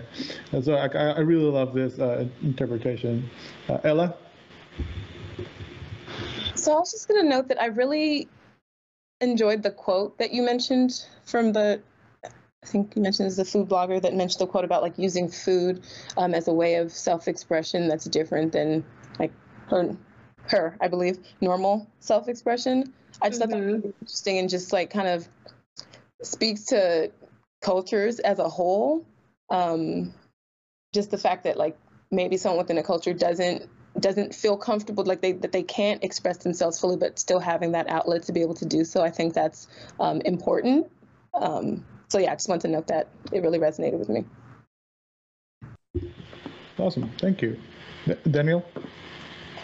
[0.52, 3.30] And so I, I really love this uh, interpretation.
[3.66, 4.14] Uh, Ella.
[6.54, 8.28] So I was just going to note that I really
[9.22, 11.80] enjoyed the quote that you mentioned from the
[12.24, 15.30] I think you mentioned as the food blogger that mentioned the quote about like using
[15.30, 15.82] food
[16.16, 18.84] um, as a way of self-expression that's different than
[19.18, 19.32] like
[19.68, 19.96] her,
[20.48, 22.92] her I believe, normal self-expression.
[23.20, 23.50] I just mm-hmm.
[23.50, 25.28] thought that was really interesting and just like kind of
[26.22, 27.11] speaks to
[27.61, 29.04] cultures as a whole.
[29.50, 30.14] Um,
[30.94, 31.76] just the fact that like
[32.11, 36.38] maybe someone within a culture doesn't doesn't feel comfortable like they that they can't express
[36.38, 39.34] themselves fully but still having that outlet to be able to do so i think
[39.34, 39.66] that's
[39.98, 40.88] um, important
[41.34, 44.24] um, so yeah, I just want to note that it really resonated with me.
[46.78, 47.58] Awesome, thank you,
[48.30, 48.64] Daniel.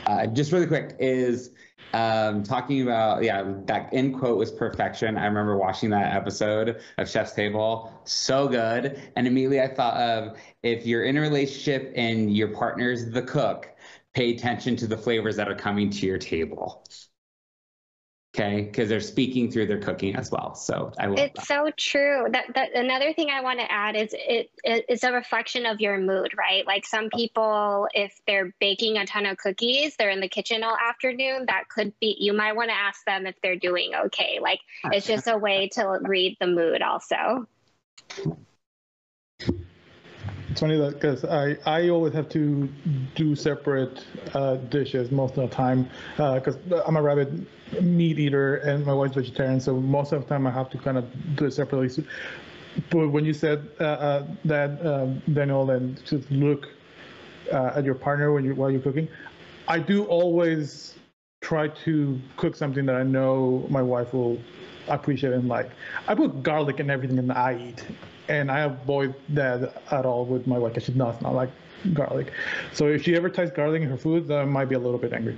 [0.07, 1.51] Uh, just really quick is
[1.95, 5.17] um, talking about yeah that end quote was perfection.
[5.17, 10.37] I remember watching that episode of Chef's Table, so good, and immediately I thought of
[10.63, 13.71] if you're in a relationship and your partner's the cook,
[14.13, 16.85] pay attention to the flavors that are coming to your table
[18.35, 18.63] okay?
[18.63, 20.55] Because they're speaking through their cooking as well.
[20.55, 21.47] So i love it's that.
[21.47, 22.27] so true.
[22.31, 25.81] That, that another thing i want to add is it, it it's a reflection of
[25.81, 26.67] your mood right?
[26.67, 27.17] Like some oh.
[27.17, 31.69] people if they're baking a ton of cookies they're in the kitchen all afternoon that
[31.69, 34.39] could be you might want to ask them if they're doing okay.
[34.41, 37.47] Like it's just a way to read the mood also
[40.55, 42.69] it's funny that because I, I always have to
[43.17, 47.33] do separate uh, dishes most of the time because uh, I'm a rabbit
[47.83, 50.97] meat eater and my wife's vegetarian, so most of the time I have to kind
[50.97, 51.89] of do it separately.
[51.89, 52.05] So,
[52.89, 56.69] but when you said uh, uh that, um, Daniel, and just look
[57.53, 59.09] uh, at your partner when you while you're cooking,
[59.67, 60.95] I do always
[61.41, 64.39] try to cook something that I know my wife will
[64.87, 65.73] appreciate and like.
[66.07, 67.85] I put garlic in everything that I eat
[68.29, 70.75] and I avoid that at all with my wife.
[70.75, 71.51] She does not not like
[71.93, 72.33] garlic.
[72.73, 75.13] So if she ever tries garlic in her food, I might be a little bit
[75.13, 75.37] angry.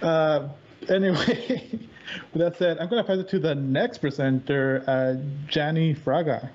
[0.00, 0.48] Uh,
[0.88, 1.68] anyway,
[2.32, 5.14] with that said, I'm going to pass it to the next presenter, uh,
[5.50, 6.48] Jani Fraga.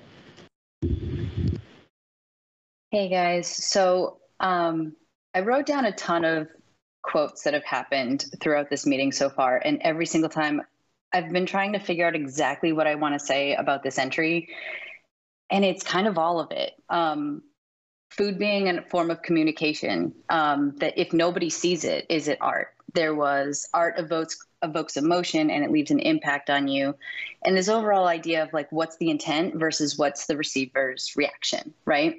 [2.90, 4.96] Hey guys, so um,
[5.34, 6.48] I wrote down a ton of
[7.02, 10.62] quotes that have happened throughout this meeting so far, and every single time
[11.12, 14.48] I've been trying to figure out exactly what I want to say about this entry
[15.50, 16.72] and it's kind of all of it.
[16.88, 17.42] Um,
[18.10, 20.14] food being a form of communication.
[20.28, 22.68] Um, that if nobody sees it, is it art?
[22.94, 26.94] There was art evokes evokes emotion and it leaves an impact on you,
[27.44, 32.16] and this overall idea of like what's the intent versus what's the receiver's reaction, right?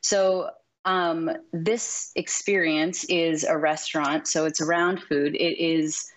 [0.00, 0.50] So
[0.84, 5.34] um, this experience is a restaurant, so it's around food.
[5.34, 6.10] It is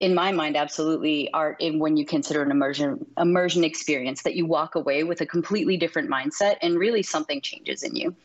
[0.00, 4.46] in my mind, absolutely art in when you consider an immersion immersion experience that you
[4.46, 8.16] walk away with a completely different mindset and really something changes in you.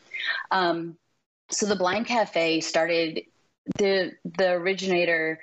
[0.50, 0.96] Um,
[1.50, 3.22] so the Blind Cafe started
[3.78, 5.38] the the originator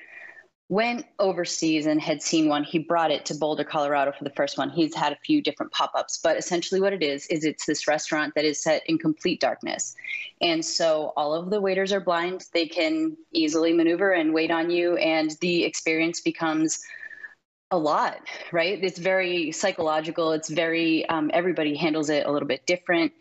[0.74, 2.64] went overseas and had seen one.
[2.64, 4.72] He brought it to Boulder, Colorado for the first one.
[4.72, 8.34] He's had a few different pop-ups, but essentially what it is is it's this restaurant
[8.36, 9.96] that is set in complete darkness.
[10.42, 12.46] And so all of the waiters are blind.
[12.54, 16.80] They can easily maneuver and wait on you and the experience becomes
[17.70, 18.84] a lot, right?
[18.84, 20.32] It's very psychological.
[20.32, 23.12] It's very um, everybody handles it a little bit different.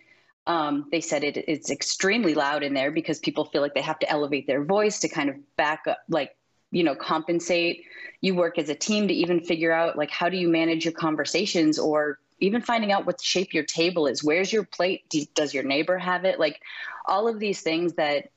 [0.47, 3.99] Um, they said it, it's extremely loud in there because people feel like they have
[3.99, 6.35] to elevate their voice to kind of back up, like
[6.73, 7.85] you know compensate
[8.21, 10.95] you work as a team to even figure out like how do you manage your
[10.95, 14.25] conversations or even finding out what shape your table is?
[14.25, 15.05] Where's your plate?
[15.35, 16.41] Does your neighbor have it?
[16.41, 16.61] Like
[17.07, 18.31] all of these things that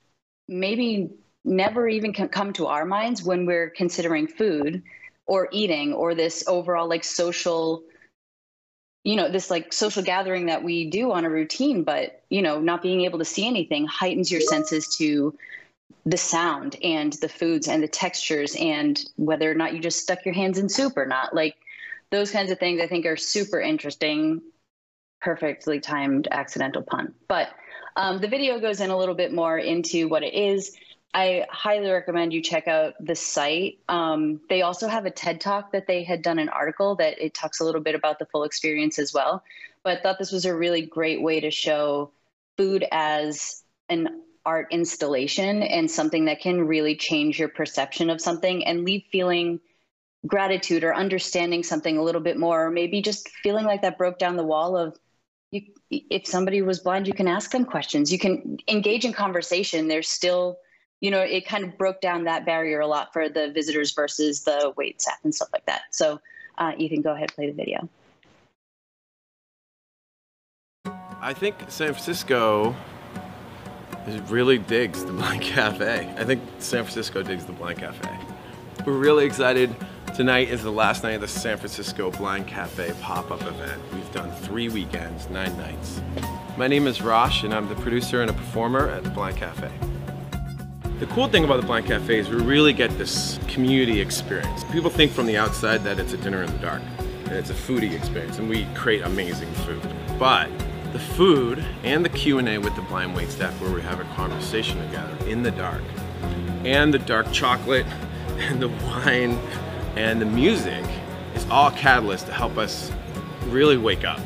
[0.47, 1.09] maybe
[1.43, 4.83] never even come to our minds when we're considering food
[5.27, 7.83] or eating or this overall like social
[9.03, 12.59] you know this like social gathering that we do on a routine but you know
[12.59, 15.35] not being able to see anything heightens your senses to
[16.05, 20.23] the sound and the foods and the textures and whether or not you just stuck
[20.23, 21.33] your hands in soup or not.
[21.33, 21.55] Like
[22.11, 24.41] those kinds of things I think are super interesting.
[25.21, 27.13] Perfectly timed accidental pun.
[27.27, 27.49] But
[27.95, 30.75] um, the video goes in a little bit more into what it is.
[31.15, 33.79] I highly recommend you check out the site.
[33.87, 37.33] Um, they also have a TED talk that they had done an article that it
[37.33, 39.41] talks a little bit about the full experience as well.
[39.83, 42.11] But I thought this was a really great way to show
[42.57, 48.65] food as an art installation and something that can really change your perception of something
[48.65, 49.59] and leave feeling
[50.27, 54.17] gratitude or understanding something a little bit more or maybe just feeling like that broke
[54.17, 54.97] down the wall of
[55.51, 59.87] you, if somebody was blind you can ask them questions you can engage in conversation
[59.87, 60.57] there's still
[61.01, 64.43] you know, it kind of broke down that barrier a lot for the visitors versus
[64.43, 65.81] the wait staff and stuff like that.
[65.91, 66.19] So
[66.57, 67.87] uh, Ethan, go ahead, play the video.
[71.21, 72.75] I think San Francisco
[74.07, 76.13] really digs the Blind Cafe.
[76.17, 78.09] I think San Francisco digs the Blind Cafe.
[78.85, 79.75] We're really excited.
[80.15, 83.81] Tonight is the last night of the San Francisco Blind Cafe pop-up event.
[83.93, 86.01] We've done three weekends, nine nights.
[86.57, 89.69] My name is Rosh and I'm the producer and a performer at the Blind Cafe.
[90.99, 94.63] The cool thing about the Blind Cafe is we really get this community experience.
[94.71, 96.81] People think from the outside that it's a dinner in the dark
[97.25, 99.81] and it's a foodie experience and we create amazing food.
[100.17, 100.49] But
[100.95, 104.79] the food and the Q&A with the blind wait staff where we have a conversation
[104.79, 105.81] together in the dark
[106.63, 107.85] and the dark chocolate
[108.37, 109.37] and the wine
[109.97, 110.85] and the music
[111.33, 112.93] is all catalyst to help us
[113.47, 114.21] really wake up.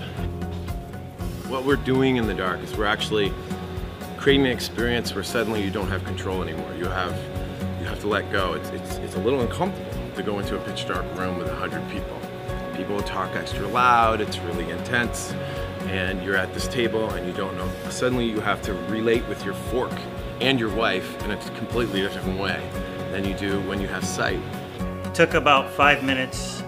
[1.48, 3.34] What we're doing in the dark is we're actually
[4.18, 6.72] creating an experience where suddenly you don't have control anymore.
[6.76, 7.18] You have
[7.82, 8.54] you have to let go.
[8.54, 11.56] It's, it's, it's a little uncomfortable to go into a pitch dark room with a
[11.56, 12.20] hundred people.
[12.78, 15.34] People talk extra loud, it's really intense
[15.90, 17.68] and you're at this table and you don't know.
[17.90, 19.92] Suddenly you have to relate with your fork
[20.40, 22.62] and your wife in a completely different way
[23.12, 24.40] than you do when you have sight.
[24.80, 26.62] It took about five minutes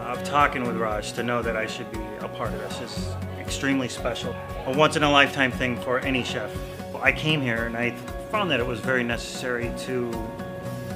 [0.00, 2.80] of talking with Rosh to know that I should be a part of this.
[2.80, 4.34] It's extremely special.
[4.66, 6.50] A once in a lifetime thing for any chef.
[7.00, 7.92] I came here and I
[8.30, 10.12] found that it was very necessary to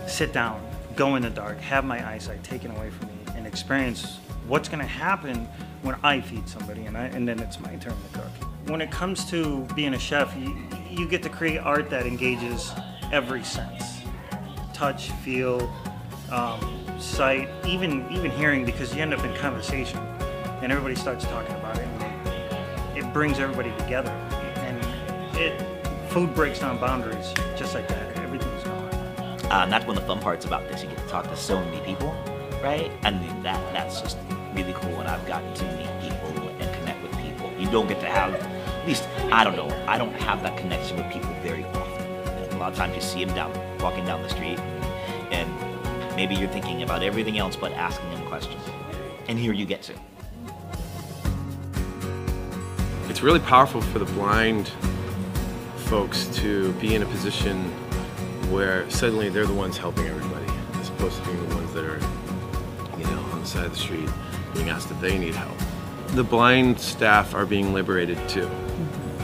[0.07, 0.61] sit down,
[0.97, 4.19] go in the dark, have my eyesight taken away from me, and experience
[4.49, 5.49] what's going to happen
[5.83, 8.31] when I feed somebody and, I, and then it's my turn to cook.
[8.69, 10.57] When it comes to being a chef, you,
[10.91, 12.73] you get to create art that engages
[13.13, 14.01] every sense.
[14.73, 15.73] Touch, feel,
[16.31, 19.99] um, sight, even, even hearing because you end up in conversation
[20.63, 24.11] and everybody starts talking about it and it brings everybody together.
[24.11, 25.61] And it,
[26.11, 28.17] food breaks down boundaries just like that.
[28.19, 28.87] Everything's gone.
[29.51, 30.83] Uh, that's one of the fun parts about this.
[30.83, 32.11] You get to talk to so many people,
[32.63, 32.91] right?
[33.03, 34.17] And that that's just
[34.55, 37.51] really cool and I've gotten to meet people and connect with people.
[37.59, 40.97] You don't get to have, at least, I don't know, I don't have that connection
[40.97, 42.07] with people very often.
[42.53, 44.59] A lot of times you see them down, walking down the street
[45.31, 45.51] and,
[46.17, 48.63] maybe you're thinking about everything else but asking them questions.
[49.29, 49.93] And here you get to.
[53.09, 54.69] It's really powerful for the blind
[55.77, 57.65] folks to be in a position
[58.51, 60.47] where suddenly they're the ones helping everybody
[60.81, 62.01] as opposed to being the ones that are
[63.47, 64.09] the side of the street
[64.55, 65.57] being asked if they need help.
[66.09, 68.51] The blind staff are being liberated too,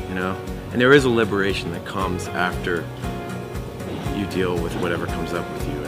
[0.09, 0.37] you know?
[0.71, 2.87] And there is a liberation that comes after
[4.17, 5.82] you deal with whatever comes up with you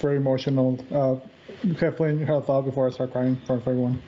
[0.00, 0.78] very emotional.
[0.90, 1.16] Uh,
[1.78, 4.02] Kathleen, you had a thought before I start crying in front of everyone.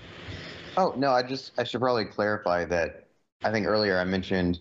[0.77, 3.07] Oh no, I just I should probably clarify that.
[3.45, 4.61] I think earlier I mentioned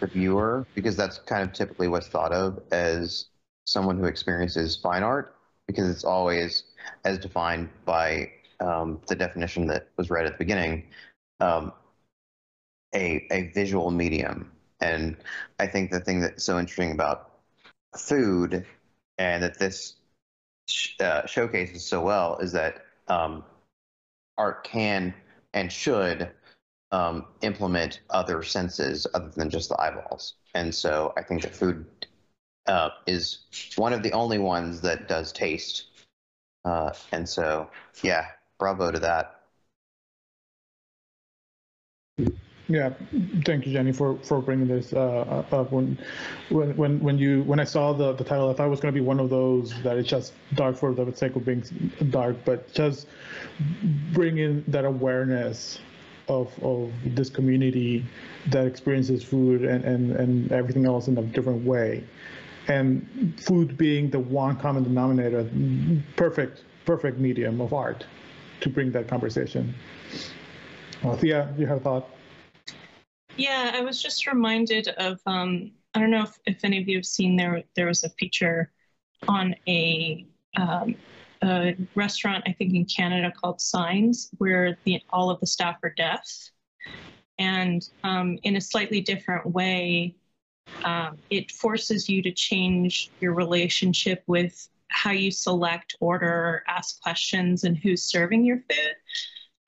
[0.00, 3.26] the viewer because that's kind of typically what's thought of as
[3.64, 5.36] someone who experiences fine art
[5.66, 6.64] because it's always
[7.04, 10.84] as defined by um, the definition that was read at the beginning,
[11.40, 11.72] um,
[12.94, 14.50] a a visual medium.
[14.80, 15.16] And
[15.58, 17.30] I think the thing that's so interesting about
[17.96, 18.66] food
[19.18, 19.94] and that this
[21.00, 23.44] uh, showcases so well is that um,
[24.38, 25.14] art can
[25.54, 26.30] and should
[26.92, 30.34] um, implement other senses other than just the eyeballs.
[30.54, 31.86] And so I think that food
[32.66, 35.86] uh, is one of the only ones that does taste.
[36.64, 37.70] Uh, and so,
[38.02, 38.26] yeah,
[38.58, 39.40] bravo to that.
[42.68, 42.90] Yeah,
[43.44, 45.70] thank you, Jenny, for, for bringing this uh, up.
[45.70, 45.96] When,
[46.48, 49.00] when when you when I saw the, the title, I thought it was going to
[49.00, 51.62] be one of those that it's just dark for the sake of being
[52.10, 53.06] dark, but just
[54.12, 55.78] bringing that awareness
[56.28, 58.04] of of this community
[58.48, 62.02] that experiences food and, and, and everything else in a different way,
[62.66, 65.48] and food being the one common denominator,
[66.16, 68.04] perfect perfect medium of art
[68.60, 69.72] to bring that conversation.
[71.04, 72.15] Uh, Thea, you have a thought?
[73.36, 76.98] Yeah, I was just reminded of um, I don't know if, if any of you
[76.98, 78.72] have seen there there was a feature
[79.28, 80.26] on a,
[80.56, 80.96] um,
[81.42, 85.92] a restaurant I think in Canada called Signs where the all of the staff are
[85.96, 86.26] deaf,
[87.38, 90.16] and um, in a slightly different way,
[90.84, 97.64] um, it forces you to change your relationship with how you select, order, ask questions,
[97.64, 98.94] and who's serving your food.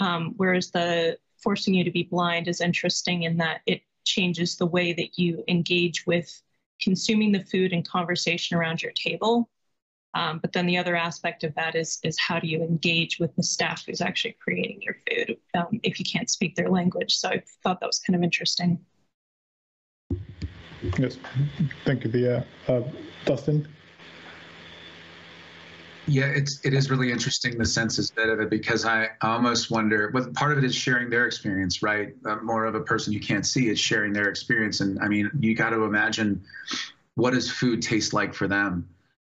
[0.01, 4.67] Um, whereas the forcing you to be blind is interesting in that it changes the
[4.67, 6.43] way that you engage with
[6.81, 9.49] consuming the food and conversation around your table.
[10.15, 13.35] Um, but then the other aspect of that is is how do you engage with
[13.37, 17.15] the staff who's actually creating your food um, if you can't speak their language.
[17.15, 18.79] So I thought that was kind of interesting.
[20.99, 21.19] Yes,
[21.85, 22.47] thank you, Thea.
[22.67, 22.83] Uh,
[23.25, 23.69] Dustin.
[26.09, 30.11] Yeah, it's it is really interesting the census bit of it because I almost wonder.
[30.11, 32.15] But part of it is sharing their experience, right?
[32.25, 35.31] Uh, more of a person you can't see is sharing their experience, and I mean,
[35.39, 36.43] you got to imagine
[37.15, 38.89] what does food taste like for them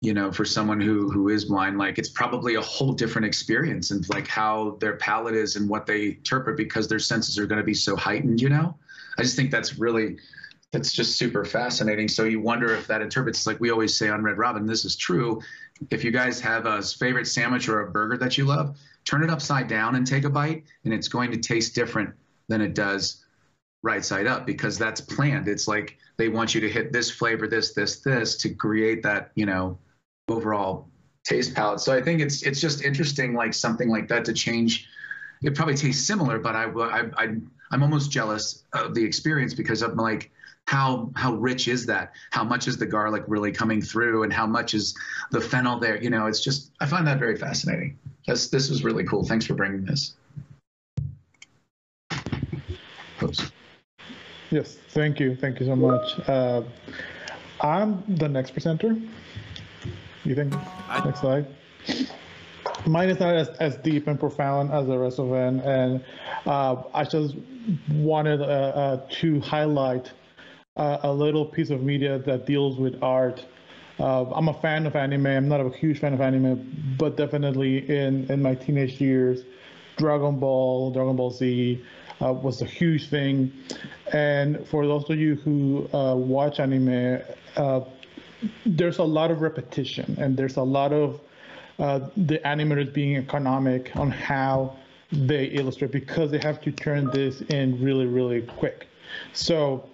[0.04, 3.90] you know for someone who who is blind like it's probably a whole different experience
[3.90, 7.58] and like how their palate is and what they interpret because their senses are going
[7.58, 8.76] to be so heightened you know
[9.18, 10.18] i just think that's really
[10.72, 14.22] that's just super fascinating so you wonder if that interprets like we always say on
[14.22, 15.40] red robin this is true
[15.90, 19.30] if you guys have a favorite sandwich or a burger that you love turn it
[19.30, 22.10] upside down and take a bite and it's going to taste different
[22.48, 23.24] than it does
[23.82, 27.46] right side up because that's planned it's like they want you to hit this flavor
[27.46, 29.76] this this this to create that you know
[30.28, 30.88] overall
[31.24, 31.80] taste palate.
[31.80, 34.88] So I think it's it's just interesting, like something like that to change.
[35.42, 37.36] It probably tastes similar, but I I, I
[37.70, 40.30] I'm almost jealous of the experience because I'm like,
[40.66, 42.12] how how rich is that?
[42.30, 44.96] How much is the garlic really coming through, and how much is
[45.30, 46.02] the fennel there?
[46.02, 47.98] You know, it's just I find that very fascinating.
[48.26, 49.24] This this was really cool.
[49.24, 50.14] Thanks for bringing this.
[53.22, 53.52] Oops.
[54.50, 56.28] Yes, thank you, thank you so much.
[56.28, 56.62] Uh,
[57.60, 58.96] I'm the next presenter.
[60.24, 60.54] You think?
[60.88, 61.46] I, Next slide.
[62.86, 66.04] Mine is not as, as deep and profound as the rest of them, and
[66.46, 67.36] uh, I just
[67.90, 70.12] wanted uh, uh, to highlight
[70.76, 73.44] uh, a little piece of media that deals with art.
[73.98, 75.26] Uh, I'm a fan of anime.
[75.26, 79.42] I'm not a huge fan of anime, but definitely in, in my teenage years,
[79.96, 81.84] Dragon Ball, Dragon Ball Z
[82.20, 83.52] uh, was a huge thing.
[84.12, 87.20] And for those of you who watch anime,
[88.66, 91.20] there's a lot of repetition and there's a lot of
[91.78, 94.76] uh, the animators being economic on how
[95.10, 98.88] they illustrate because they have to turn this in really, really quick.
[99.32, 99.88] So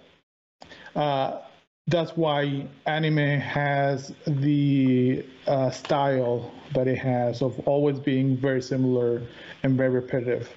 [0.96, 1.38] uh,
[1.86, 9.22] that's why anime has the uh, style that it has of always being very similar
[9.62, 10.48] and very repetitive.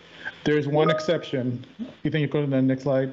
[0.43, 1.65] There's one exception.
[2.03, 3.11] You think you go to the next slide?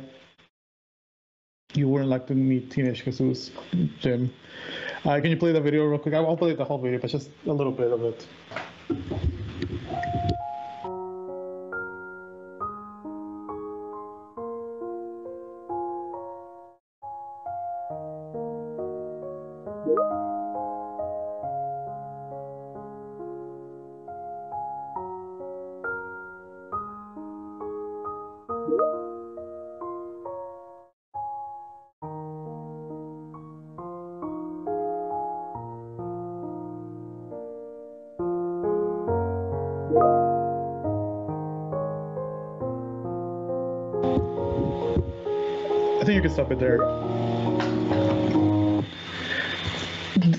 [1.72, 3.52] You wouldn't like to meet Teenage Jesus,
[4.00, 4.32] Jim.
[5.04, 6.14] Uh, can you play the video real quick?
[6.14, 8.26] I won't play the whole video, but just a little bit of it.
[46.60, 46.78] There.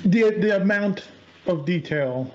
[0.06, 1.10] The the amount
[1.48, 2.32] of detail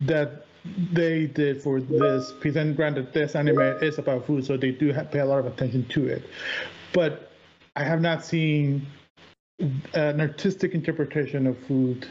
[0.00, 0.44] that
[0.92, 4.92] they did for this piece, and granted, this anime is about food, so they do
[4.92, 6.28] pay a lot of attention to it.
[6.92, 7.30] But
[7.76, 8.86] I have not seen
[9.94, 12.06] an artistic interpretation of food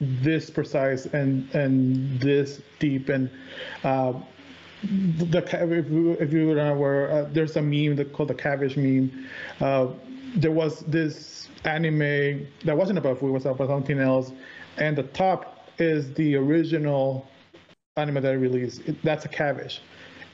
[0.00, 3.30] this precise and and this deep and
[3.84, 4.14] uh,
[4.82, 5.38] the
[5.78, 9.28] if you, if you know where uh, there's a meme called the cabbage meme
[9.60, 9.88] uh,
[10.36, 14.32] there was this anime that wasn't about food, it was about something else.
[14.76, 17.28] And the top is the original
[17.96, 18.82] anime that I released.
[18.86, 19.82] It, that's a cabbage.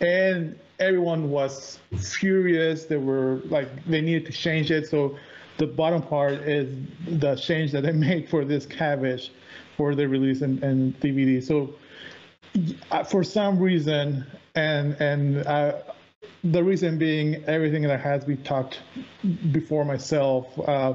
[0.01, 2.85] And everyone was furious.
[2.85, 4.89] They were like, they needed to change it.
[4.89, 5.17] So
[5.59, 6.69] the bottom part is
[7.07, 9.33] the change that they made for this cabbage
[9.77, 11.43] for the release and, and DVD.
[11.43, 11.75] So
[12.91, 15.73] uh, for some reason, and and uh,
[16.45, 18.81] the reason being everything that has been talked
[19.53, 20.95] before myself uh,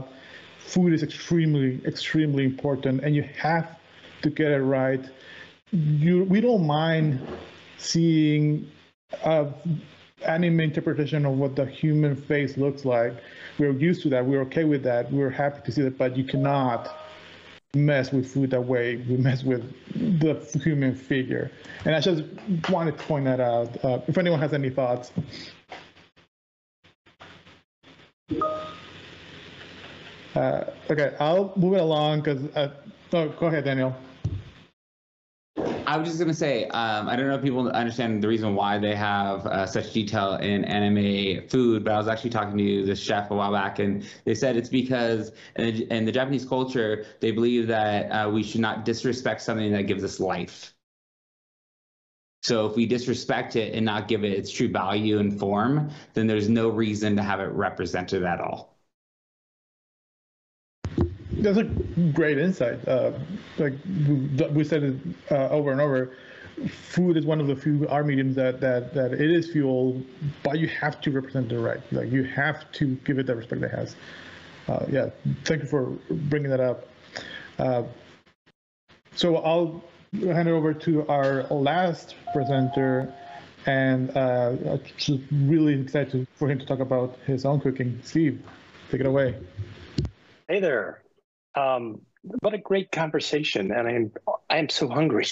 [0.60, 3.78] food is extremely extremely important and you have
[4.22, 5.04] to get it right.
[5.72, 7.20] You we don't mind
[7.78, 8.70] seeing
[9.24, 9.46] uh,
[10.26, 13.14] anime interpretation of what the human face looks like.
[13.58, 14.26] We're used to that.
[14.26, 15.12] We're okay with that.
[15.12, 17.01] We're happy to see that but you cannot
[17.76, 18.98] mess with food that way.
[18.98, 19.64] We mess with
[20.20, 21.52] the human figure.
[21.86, 22.24] And I just
[22.70, 23.84] wanted to point that out.
[23.84, 25.12] Uh, if anyone has any thoughts.
[30.36, 32.44] Uh, okay, I'll move it along because.
[32.56, 32.74] Uh,
[33.14, 33.96] oh, go ahead, Daniel.
[35.92, 38.78] I was just gonna say, um, I don't know if people understand the reason why
[38.78, 42.98] they have uh, such detail in anime food, but I was actually talking to this
[42.98, 47.06] chef a while back, and they said it's because in the, in the Japanese culture,
[47.20, 50.74] they believe that uh, we should not disrespect something that gives us life.
[52.42, 56.26] So if we disrespect it and not give it its true value and form, then
[56.26, 58.78] there's no reason to have it represented at all.
[61.42, 61.64] That's a
[62.14, 62.88] great insight.
[62.88, 63.14] Uh,
[63.58, 63.74] like
[64.52, 64.96] we said it
[65.32, 66.12] uh, over and over,
[66.70, 70.02] food is one of the few art mediums that that that it is fuel,
[70.44, 71.82] but you have to represent it right.
[71.92, 73.96] Like you have to give it the respect it has.
[74.68, 75.10] Uh, yeah,
[75.46, 76.88] thank you for bringing that up.
[77.58, 77.84] Uh,
[79.16, 79.84] so I'll
[80.14, 83.14] hand it over to our last presenter,
[83.66, 88.00] and uh, I'm just really excited for him to talk about his own cooking.
[88.04, 88.42] Steve,
[88.92, 89.36] take it away.
[90.48, 91.02] Hey there.
[91.56, 94.12] Um, what a great conversation, and I'm
[94.50, 95.28] I am so hungry.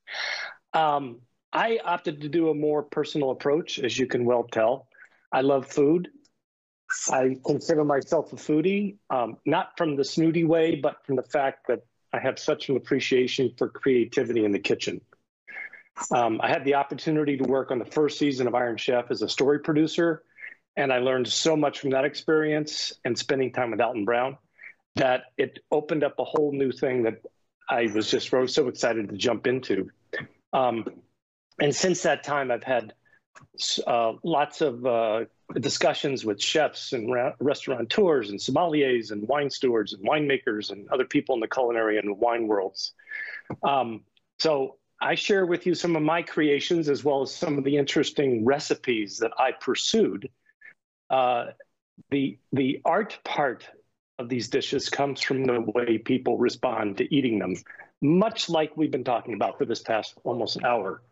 [0.72, 1.20] um,
[1.52, 4.86] I opted to do a more personal approach, as you can well tell.
[5.32, 6.08] I love food.
[7.10, 11.66] I consider myself a foodie, um, not from the snooty way, but from the fact
[11.68, 11.80] that
[12.12, 15.00] I have such an appreciation for creativity in the kitchen.
[16.10, 19.22] Um, I had the opportunity to work on the first season of Iron Chef as
[19.22, 20.22] a story producer,
[20.76, 24.36] and I learned so much from that experience and spending time with Alton Brown
[24.96, 27.22] that it opened up a whole new thing that
[27.68, 29.90] I was just so excited to jump into.
[30.52, 30.84] Um,
[31.60, 32.92] and since that time, I've had
[33.86, 35.24] uh, lots of uh,
[35.54, 41.04] discussions with chefs and ra- restaurateurs and sommeliers and wine stewards and winemakers and other
[41.04, 42.92] people in the culinary and wine worlds.
[43.62, 44.02] Um,
[44.38, 47.76] so I share with you some of my creations as well as some of the
[47.76, 50.28] interesting recipes that I pursued.
[51.10, 51.46] Uh,
[52.10, 53.68] the the art part
[54.22, 57.54] of these dishes comes from the way people respond to eating them,
[58.00, 61.02] much like we've been talking about for this past almost hour.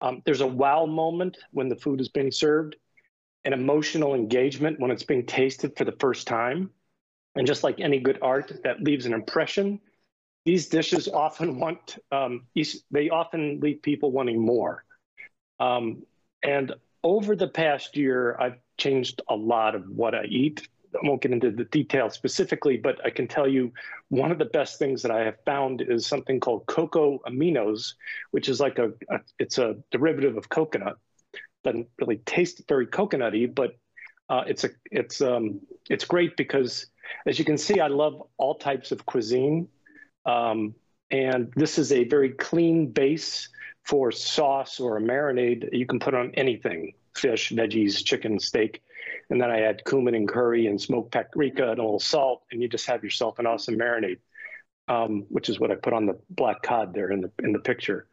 [0.00, 2.76] Um, there's a wow moment when the food is being served,
[3.44, 6.70] an emotional engagement when it's being tasted for the first time.
[7.34, 9.80] And just like any good art that leaves an impression,
[10.44, 12.46] these dishes often want, um,
[12.90, 14.84] they often leave people wanting more.
[15.60, 16.02] Um,
[16.42, 16.72] and
[17.04, 20.68] over the past year, I've changed a lot of what I eat.
[20.94, 23.72] I won't get into the details specifically, but I can tell you
[24.08, 27.94] one of the best things that I have found is something called cocoa aminos,
[28.30, 30.96] which is like a, a it's a derivative of coconut.
[31.64, 33.76] Doesn't really taste very coconutty, but
[34.28, 36.86] uh, it's a it's um it's great because
[37.26, 39.68] as you can see, I love all types of cuisine,
[40.26, 40.74] um,
[41.10, 43.48] and this is a very clean base
[43.84, 45.70] for sauce or a marinade.
[45.72, 48.82] You can put on anything: fish, veggies, chicken, steak
[49.30, 52.62] and then I add cumin and curry and smoked paprika and a little salt, and
[52.62, 54.18] you just have yourself an awesome marinade,
[54.88, 57.58] um, which is what I put on the black cod there in the in the
[57.58, 58.06] picture.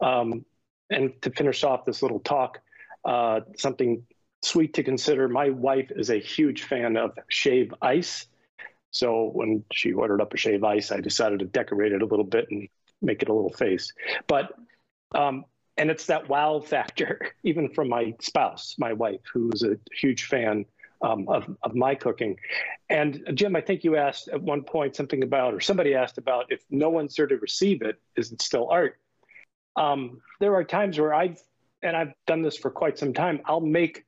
[0.00, 0.44] Um,
[0.90, 2.60] and to finish off this little talk,
[3.04, 4.04] uh, something
[4.42, 5.28] sweet to consider.
[5.28, 8.26] My wife is a huge fan of shave ice.
[8.90, 12.24] So when she ordered up a shave ice, I decided to decorate it a little
[12.24, 12.68] bit and
[13.00, 13.92] make it a little face.
[14.26, 14.52] But
[15.14, 15.44] um,
[15.76, 20.64] and it's that wow factor, even from my spouse, my wife, who's a huge fan
[21.02, 22.36] um, of, of my cooking.
[22.88, 26.46] And Jim, I think you asked at one point something about, or somebody asked about,
[26.50, 28.98] if no one's there to receive it, is it still art?
[29.74, 31.40] Um, there are times where I've,
[31.82, 34.04] and I've done this for quite some time, I'll make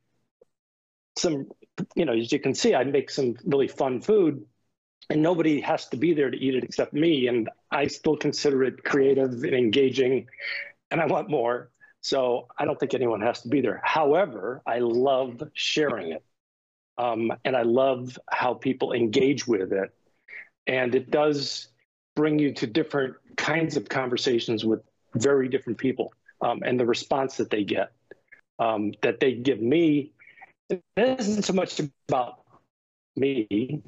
[1.16, 1.48] some,
[1.96, 4.44] you know, as you can see, I make some really fun food
[5.10, 7.26] and nobody has to be there to eat it except me.
[7.26, 10.28] And I still consider it creative and engaging
[10.94, 11.70] and I want more.
[12.02, 13.80] So I don't think anyone has to be there.
[13.82, 16.24] However, I love sharing it.
[16.96, 19.92] Um, and I love how people engage with it.
[20.68, 21.66] And it does
[22.14, 24.82] bring you to different kinds of conversations with
[25.16, 27.90] very different people um, and the response that they get,
[28.60, 30.12] um, that they give me.
[30.70, 32.38] It isn't so much about
[33.16, 33.82] me,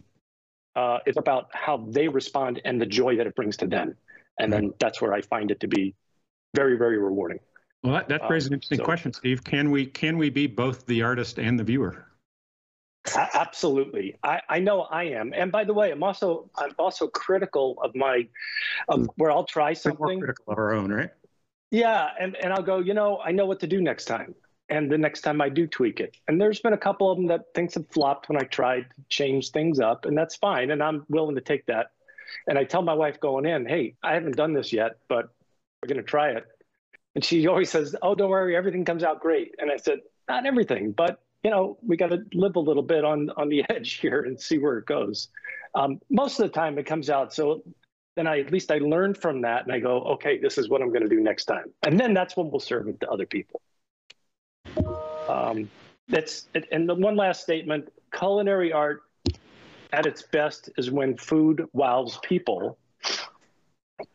[0.75, 3.95] uh, it's about how they respond and the joy that it brings to them.
[4.41, 5.95] And then that's where I find it to be
[6.55, 7.39] very, very rewarding.
[7.83, 9.45] Well, that, that raises an um, interesting so, question, Steve.
[9.45, 12.07] Can we can we be both the artist and the viewer?
[13.15, 15.33] Absolutely, I, I know I am.
[15.33, 18.27] And by the way, I'm also I'm also critical of my
[18.89, 20.01] of where I'll try something.
[20.01, 21.11] We're critical of our own, right?
[21.71, 22.81] Yeah, and and I'll go.
[22.81, 24.35] You know, I know what to do next time,
[24.69, 26.17] and the next time I do tweak it.
[26.27, 29.03] And there's been a couple of them that things have flopped when I tried to
[29.09, 30.73] change things up, and that's fine.
[30.73, 31.93] And I'm willing to take that.
[32.49, 35.31] And I tell my wife going in, hey, I haven't done this yet, but
[35.87, 36.45] we're going to try it.
[37.15, 39.55] And she always says, oh, don't worry, everything comes out great.
[39.59, 43.05] And I said, not everything, but you know, we got to live a little bit
[43.05, 45.29] on on the edge here and see where it goes.
[45.75, 47.33] Um, most of the time, it comes out.
[47.33, 47.63] So
[48.17, 50.83] then I at least I learned from that and I go, okay, this is what
[50.83, 51.73] I'm going to do next time.
[51.85, 53.61] And then that's when we'll serve it to other people.
[55.29, 55.71] Um,
[56.09, 59.03] that's and the one last statement: culinary art
[59.93, 62.77] at its best is when food wows people.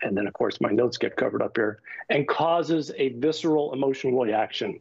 [0.01, 4.21] And then, of course, my notes get covered up here and causes a visceral emotional
[4.23, 4.79] reaction.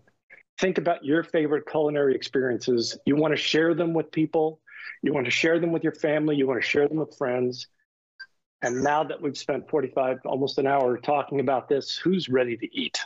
[0.59, 2.99] Think about your favorite culinary experiences.
[3.07, 4.61] You want to share them with people,
[5.03, 7.67] you want to share them with your family, you want to share them with friends.
[8.63, 12.79] And now that we've spent 45, almost an hour talking about this, who's ready to
[12.79, 13.01] eat?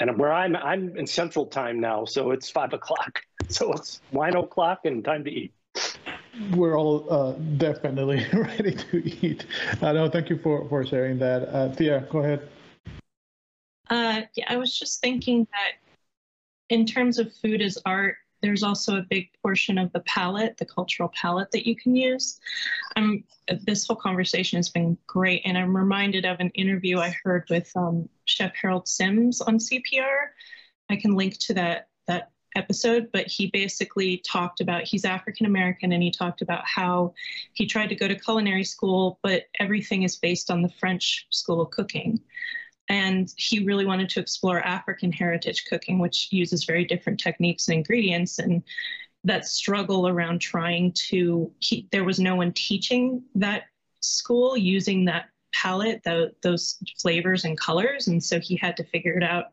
[0.00, 3.22] And where I'm, I'm in central time now, so it's five o'clock.
[3.48, 5.54] So it's wine o'clock and time to eat
[6.54, 9.46] we're all uh, definitely ready to eat.
[9.80, 11.48] Uh, no, thank you for, for sharing that.
[11.48, 12.48] Uh, Thea, go ahead.
[13.88, 15.72] Uh, yeah, I was just thinking that
[16.68, 20.66] in terms of food as art, there's also a big portion of the palette, the
[20.66, 22.38] cultural palette that you can use.
[22.94, 23.24] Um,
[23.64, 27.70] this whole conversation has been great, and I'm reminded of an interview I heard with
[27.76, 30.28] um, Chef Harold Sims on CPR.
[30.90, 35.92] I can link to that that episode, but he basically talked about he's African American
[35.92, 37.14] and he talked about how
[37.52, 41.60] he tried to go to culinary school, but everything is based on the French school
[41.60, 42.20] of cooking.
[42.88, 47.76] And he really wanted to explore African heritage cooking, which uses very different techniques and
[47.76, 48.38] ingredients.
[48.38, 48.62] And
[49.24, 53.64] that struggle around trying to, he, there was no one teaching that
[54.00, 58.06] school using that palette, the, those flavors and colors.
[58.06, 59.46] And so he had to figure it out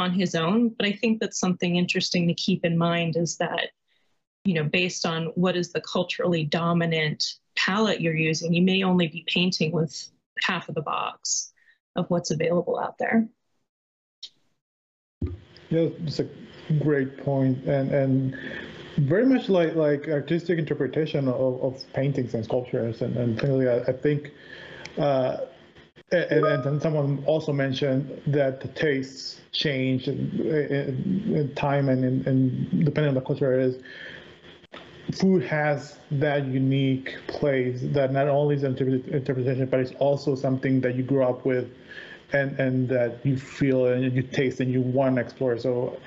[0.00, 0.70] on his own.
[0.70, 3.68] But I think that's something interesting to keep in mind is that,
[4.44, 7.24] you know, based on what is the culturally dominant
[7.56, 10.08] palette you're using, you may only be painting with
[10.40, 11.52] half of the box
[11.96, 13.28] of what's available out there.
[15.68, 16.28] Yeah, it's a
[16.82, 18.36] great point, and and
[18.96, 23.78] very much like like artistic interpretation of, of paintings and sculptures, and and clearly I,
[23.82, 24.32] I think.
[24.98, 25.36] Uh,
[26.12, 32.26] and, and someone also mentioned that the tastes change in, in, in time and, in,
[32.26, 33.82] and depending on the culture it is.
[35.18, 40.80] Food has that unique place that not only is an interpretation but it's also something
[40.80, 41.68] that you grew up with
[42.32, 45.58] and and that you feel and you taste and you want to explore.
[45.58, 45.98] So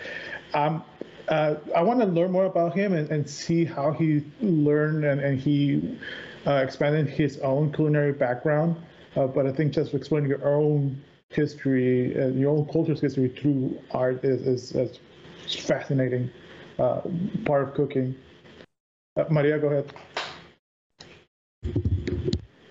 [0.54, 0.84] um,
[1.28, 5.20] uh, I want to learn more about him and, and see how he learned and,
[5.20, 6.00] and he
[6.48, 8.78] uh, expanded his own culinary background
[9.16, 13.80] uh, but I think just explaining your own history, uh, your own culture's history through
[13.92, 15.00] art is, is, is
[15.56, 16.30] fascinating
[16.80, 17.02] uh,
[17.46, 18.16] part of cooking.
[19.18, 19.94] Uh, Maria, go ahead.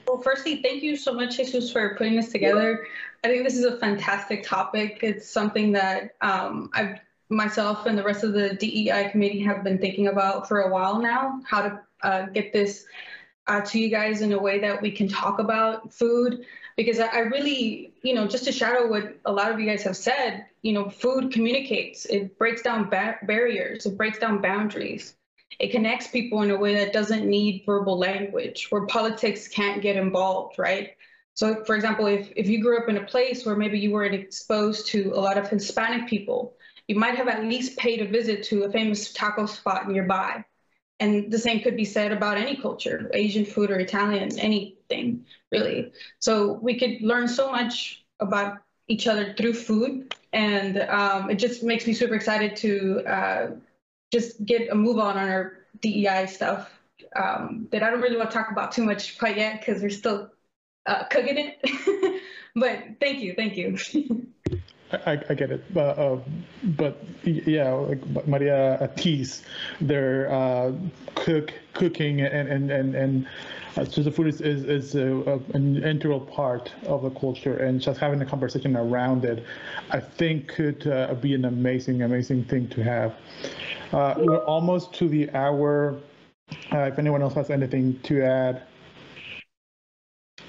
[0.06, 2.86] Well, firstly, thank you so much, Jesus, for putting this together.
[3.24, 4.98] I think this is a fantastic topic.
[5.02, 6.98] It's something that um, I've
[7.32, 11.00] myself and the rest of the DEI committee have been thinking about for a while
[11.00, 12.84] now, how to uh, get this
[13.46, 16.44] uh, to you guys in a way that we can talk about food
[16.76, 19.82] because I, I, really, you know, just to shadow what a lot of you guys
[19.82, 25.14] have said, you know, food communicates, it breaks down ba- barriers, it breaks down boundaries.
[25.58, 29.96] It connects people in a way that doesn't need verbal language, where politics can't get
[29.96, 30.92] involved, right?
[31.34, 34.14] So, for example, if, if you grew up in a place where maybe you weren't
[34.14, 36.54] exposed to a lot of Hispanic people,
[36.88, 40.44] you might have at least paid a visit to a famous taco spot nearby
[41.00, 45.92] and the same could be said about any culture, Asian food or Italian, anything really.
[46.20, 50.14] So we could learn so much about each other through food.
[50.32, 53.50] And um, it just makes me super excited to uh,
[54.12, 56.70] just get a move on on our DEI stuff
[57.16, 59.90] um, that I don't really want to talk about too much quite yet because we're
[59.90, 60.30] still
[60.86, 62.22] uh, cooking it.
[62.54, 63.76] but thank you, thank you.
[65.06, 66.18] I, I get it, but uh,
[66.76, 69.42] but yeah, like Maria tease
[69.80, 70.72] their uh,
[71.14, 73.26] cook cooking and and and and
[73.76, 77.56] uh, so the food is is, is a, a, an integral part of the culture,
[77.58, 79.44] and just having a conversation around it,
[79.90, 83.14] I think could uh, be an amazing amazing thing to have.
[83.92, 85.98] Uh, we're almost to the hour.
[86.70, 88.62] Uh, if anyone else has anything to add.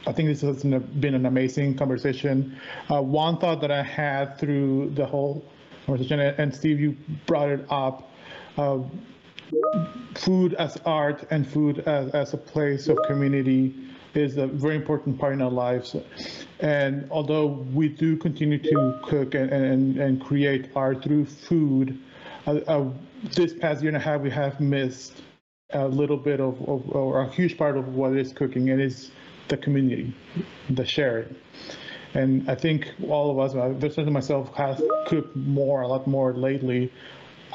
[0.06, 2.60] I think this has been an amazing conversation.
[2.92, 5.46] Uh, one thought that I had through the whole
[5.86, 8.12] conversation, and Steve, you brought it up,
[8.58, 8.80] uh,
[10.16, 13.74] food as art and food as, as a place of community
[14.14, 15.96] is a very important part in our lives.
[16.60, 22.00] And although we do continue to cook and, and, and create art through food,
[22.46, 22.90] uh, uh,
[23.36, 25.24] this past year and a half, we have missed
[25.72, 28.70] a little bit of, of or a huge part of what is cooking.
[28.70, 29.12] And it's
[29.48, 30.14] the community,
[30.70, 31.36] the sharing.
[32.14, 36.34] And I think all of us, uh, certainly myself, has cooked more, a lot more
[36.34, 36.92] lately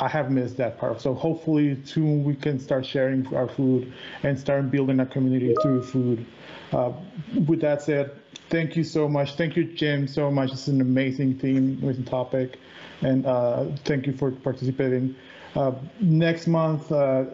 [0.00, 1.00] I have missed that part.
[1.00, 5.82] So hopefully soon we can start sharing our food and start building a community through
[5.82, 6.24] food.
[6.72, 6.92] Uh,
[7.46, 8.12] with that said,
[8.48, 9.34] thank you so much.
[9.34, 10.50] Thank you, Jim, so much.
[10.50, 12.58] This is an amazing theme, amazing topic,
[13.00, 15.16] and uh, thank you for participating.
[15.56, 17.24] Uh, next month, uh,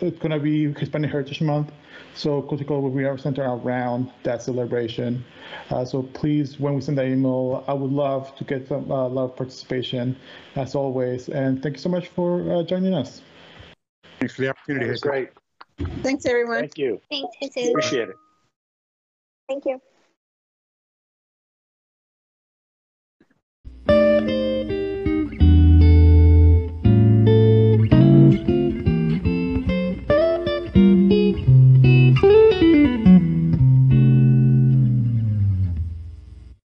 [0.00, 1.72] it's to be Hispanic Heritage Month,
[2.14, 5.24] so Cultico will be centered around that celebration.
[5.70, 9.08] Uh, so please, when we send that email, I would love to get some, a
[9.08, 10.16] lot of participation,
[10.56, 11.28] as always.
[11.28, 13.22] And thank you so much for uh, joining us.
[14.18, 14.86] Thanks for the opportunity.
[14.86, 15.30] That was great.
[16.02, 16.60] Thanks, everyone.
[16.60, 17.00] Thank you.
[17.10, 17.70] Thanks, Jesus.
[17.70, 18.16] Appreciate it.
[19.48, 19.80] Thank you.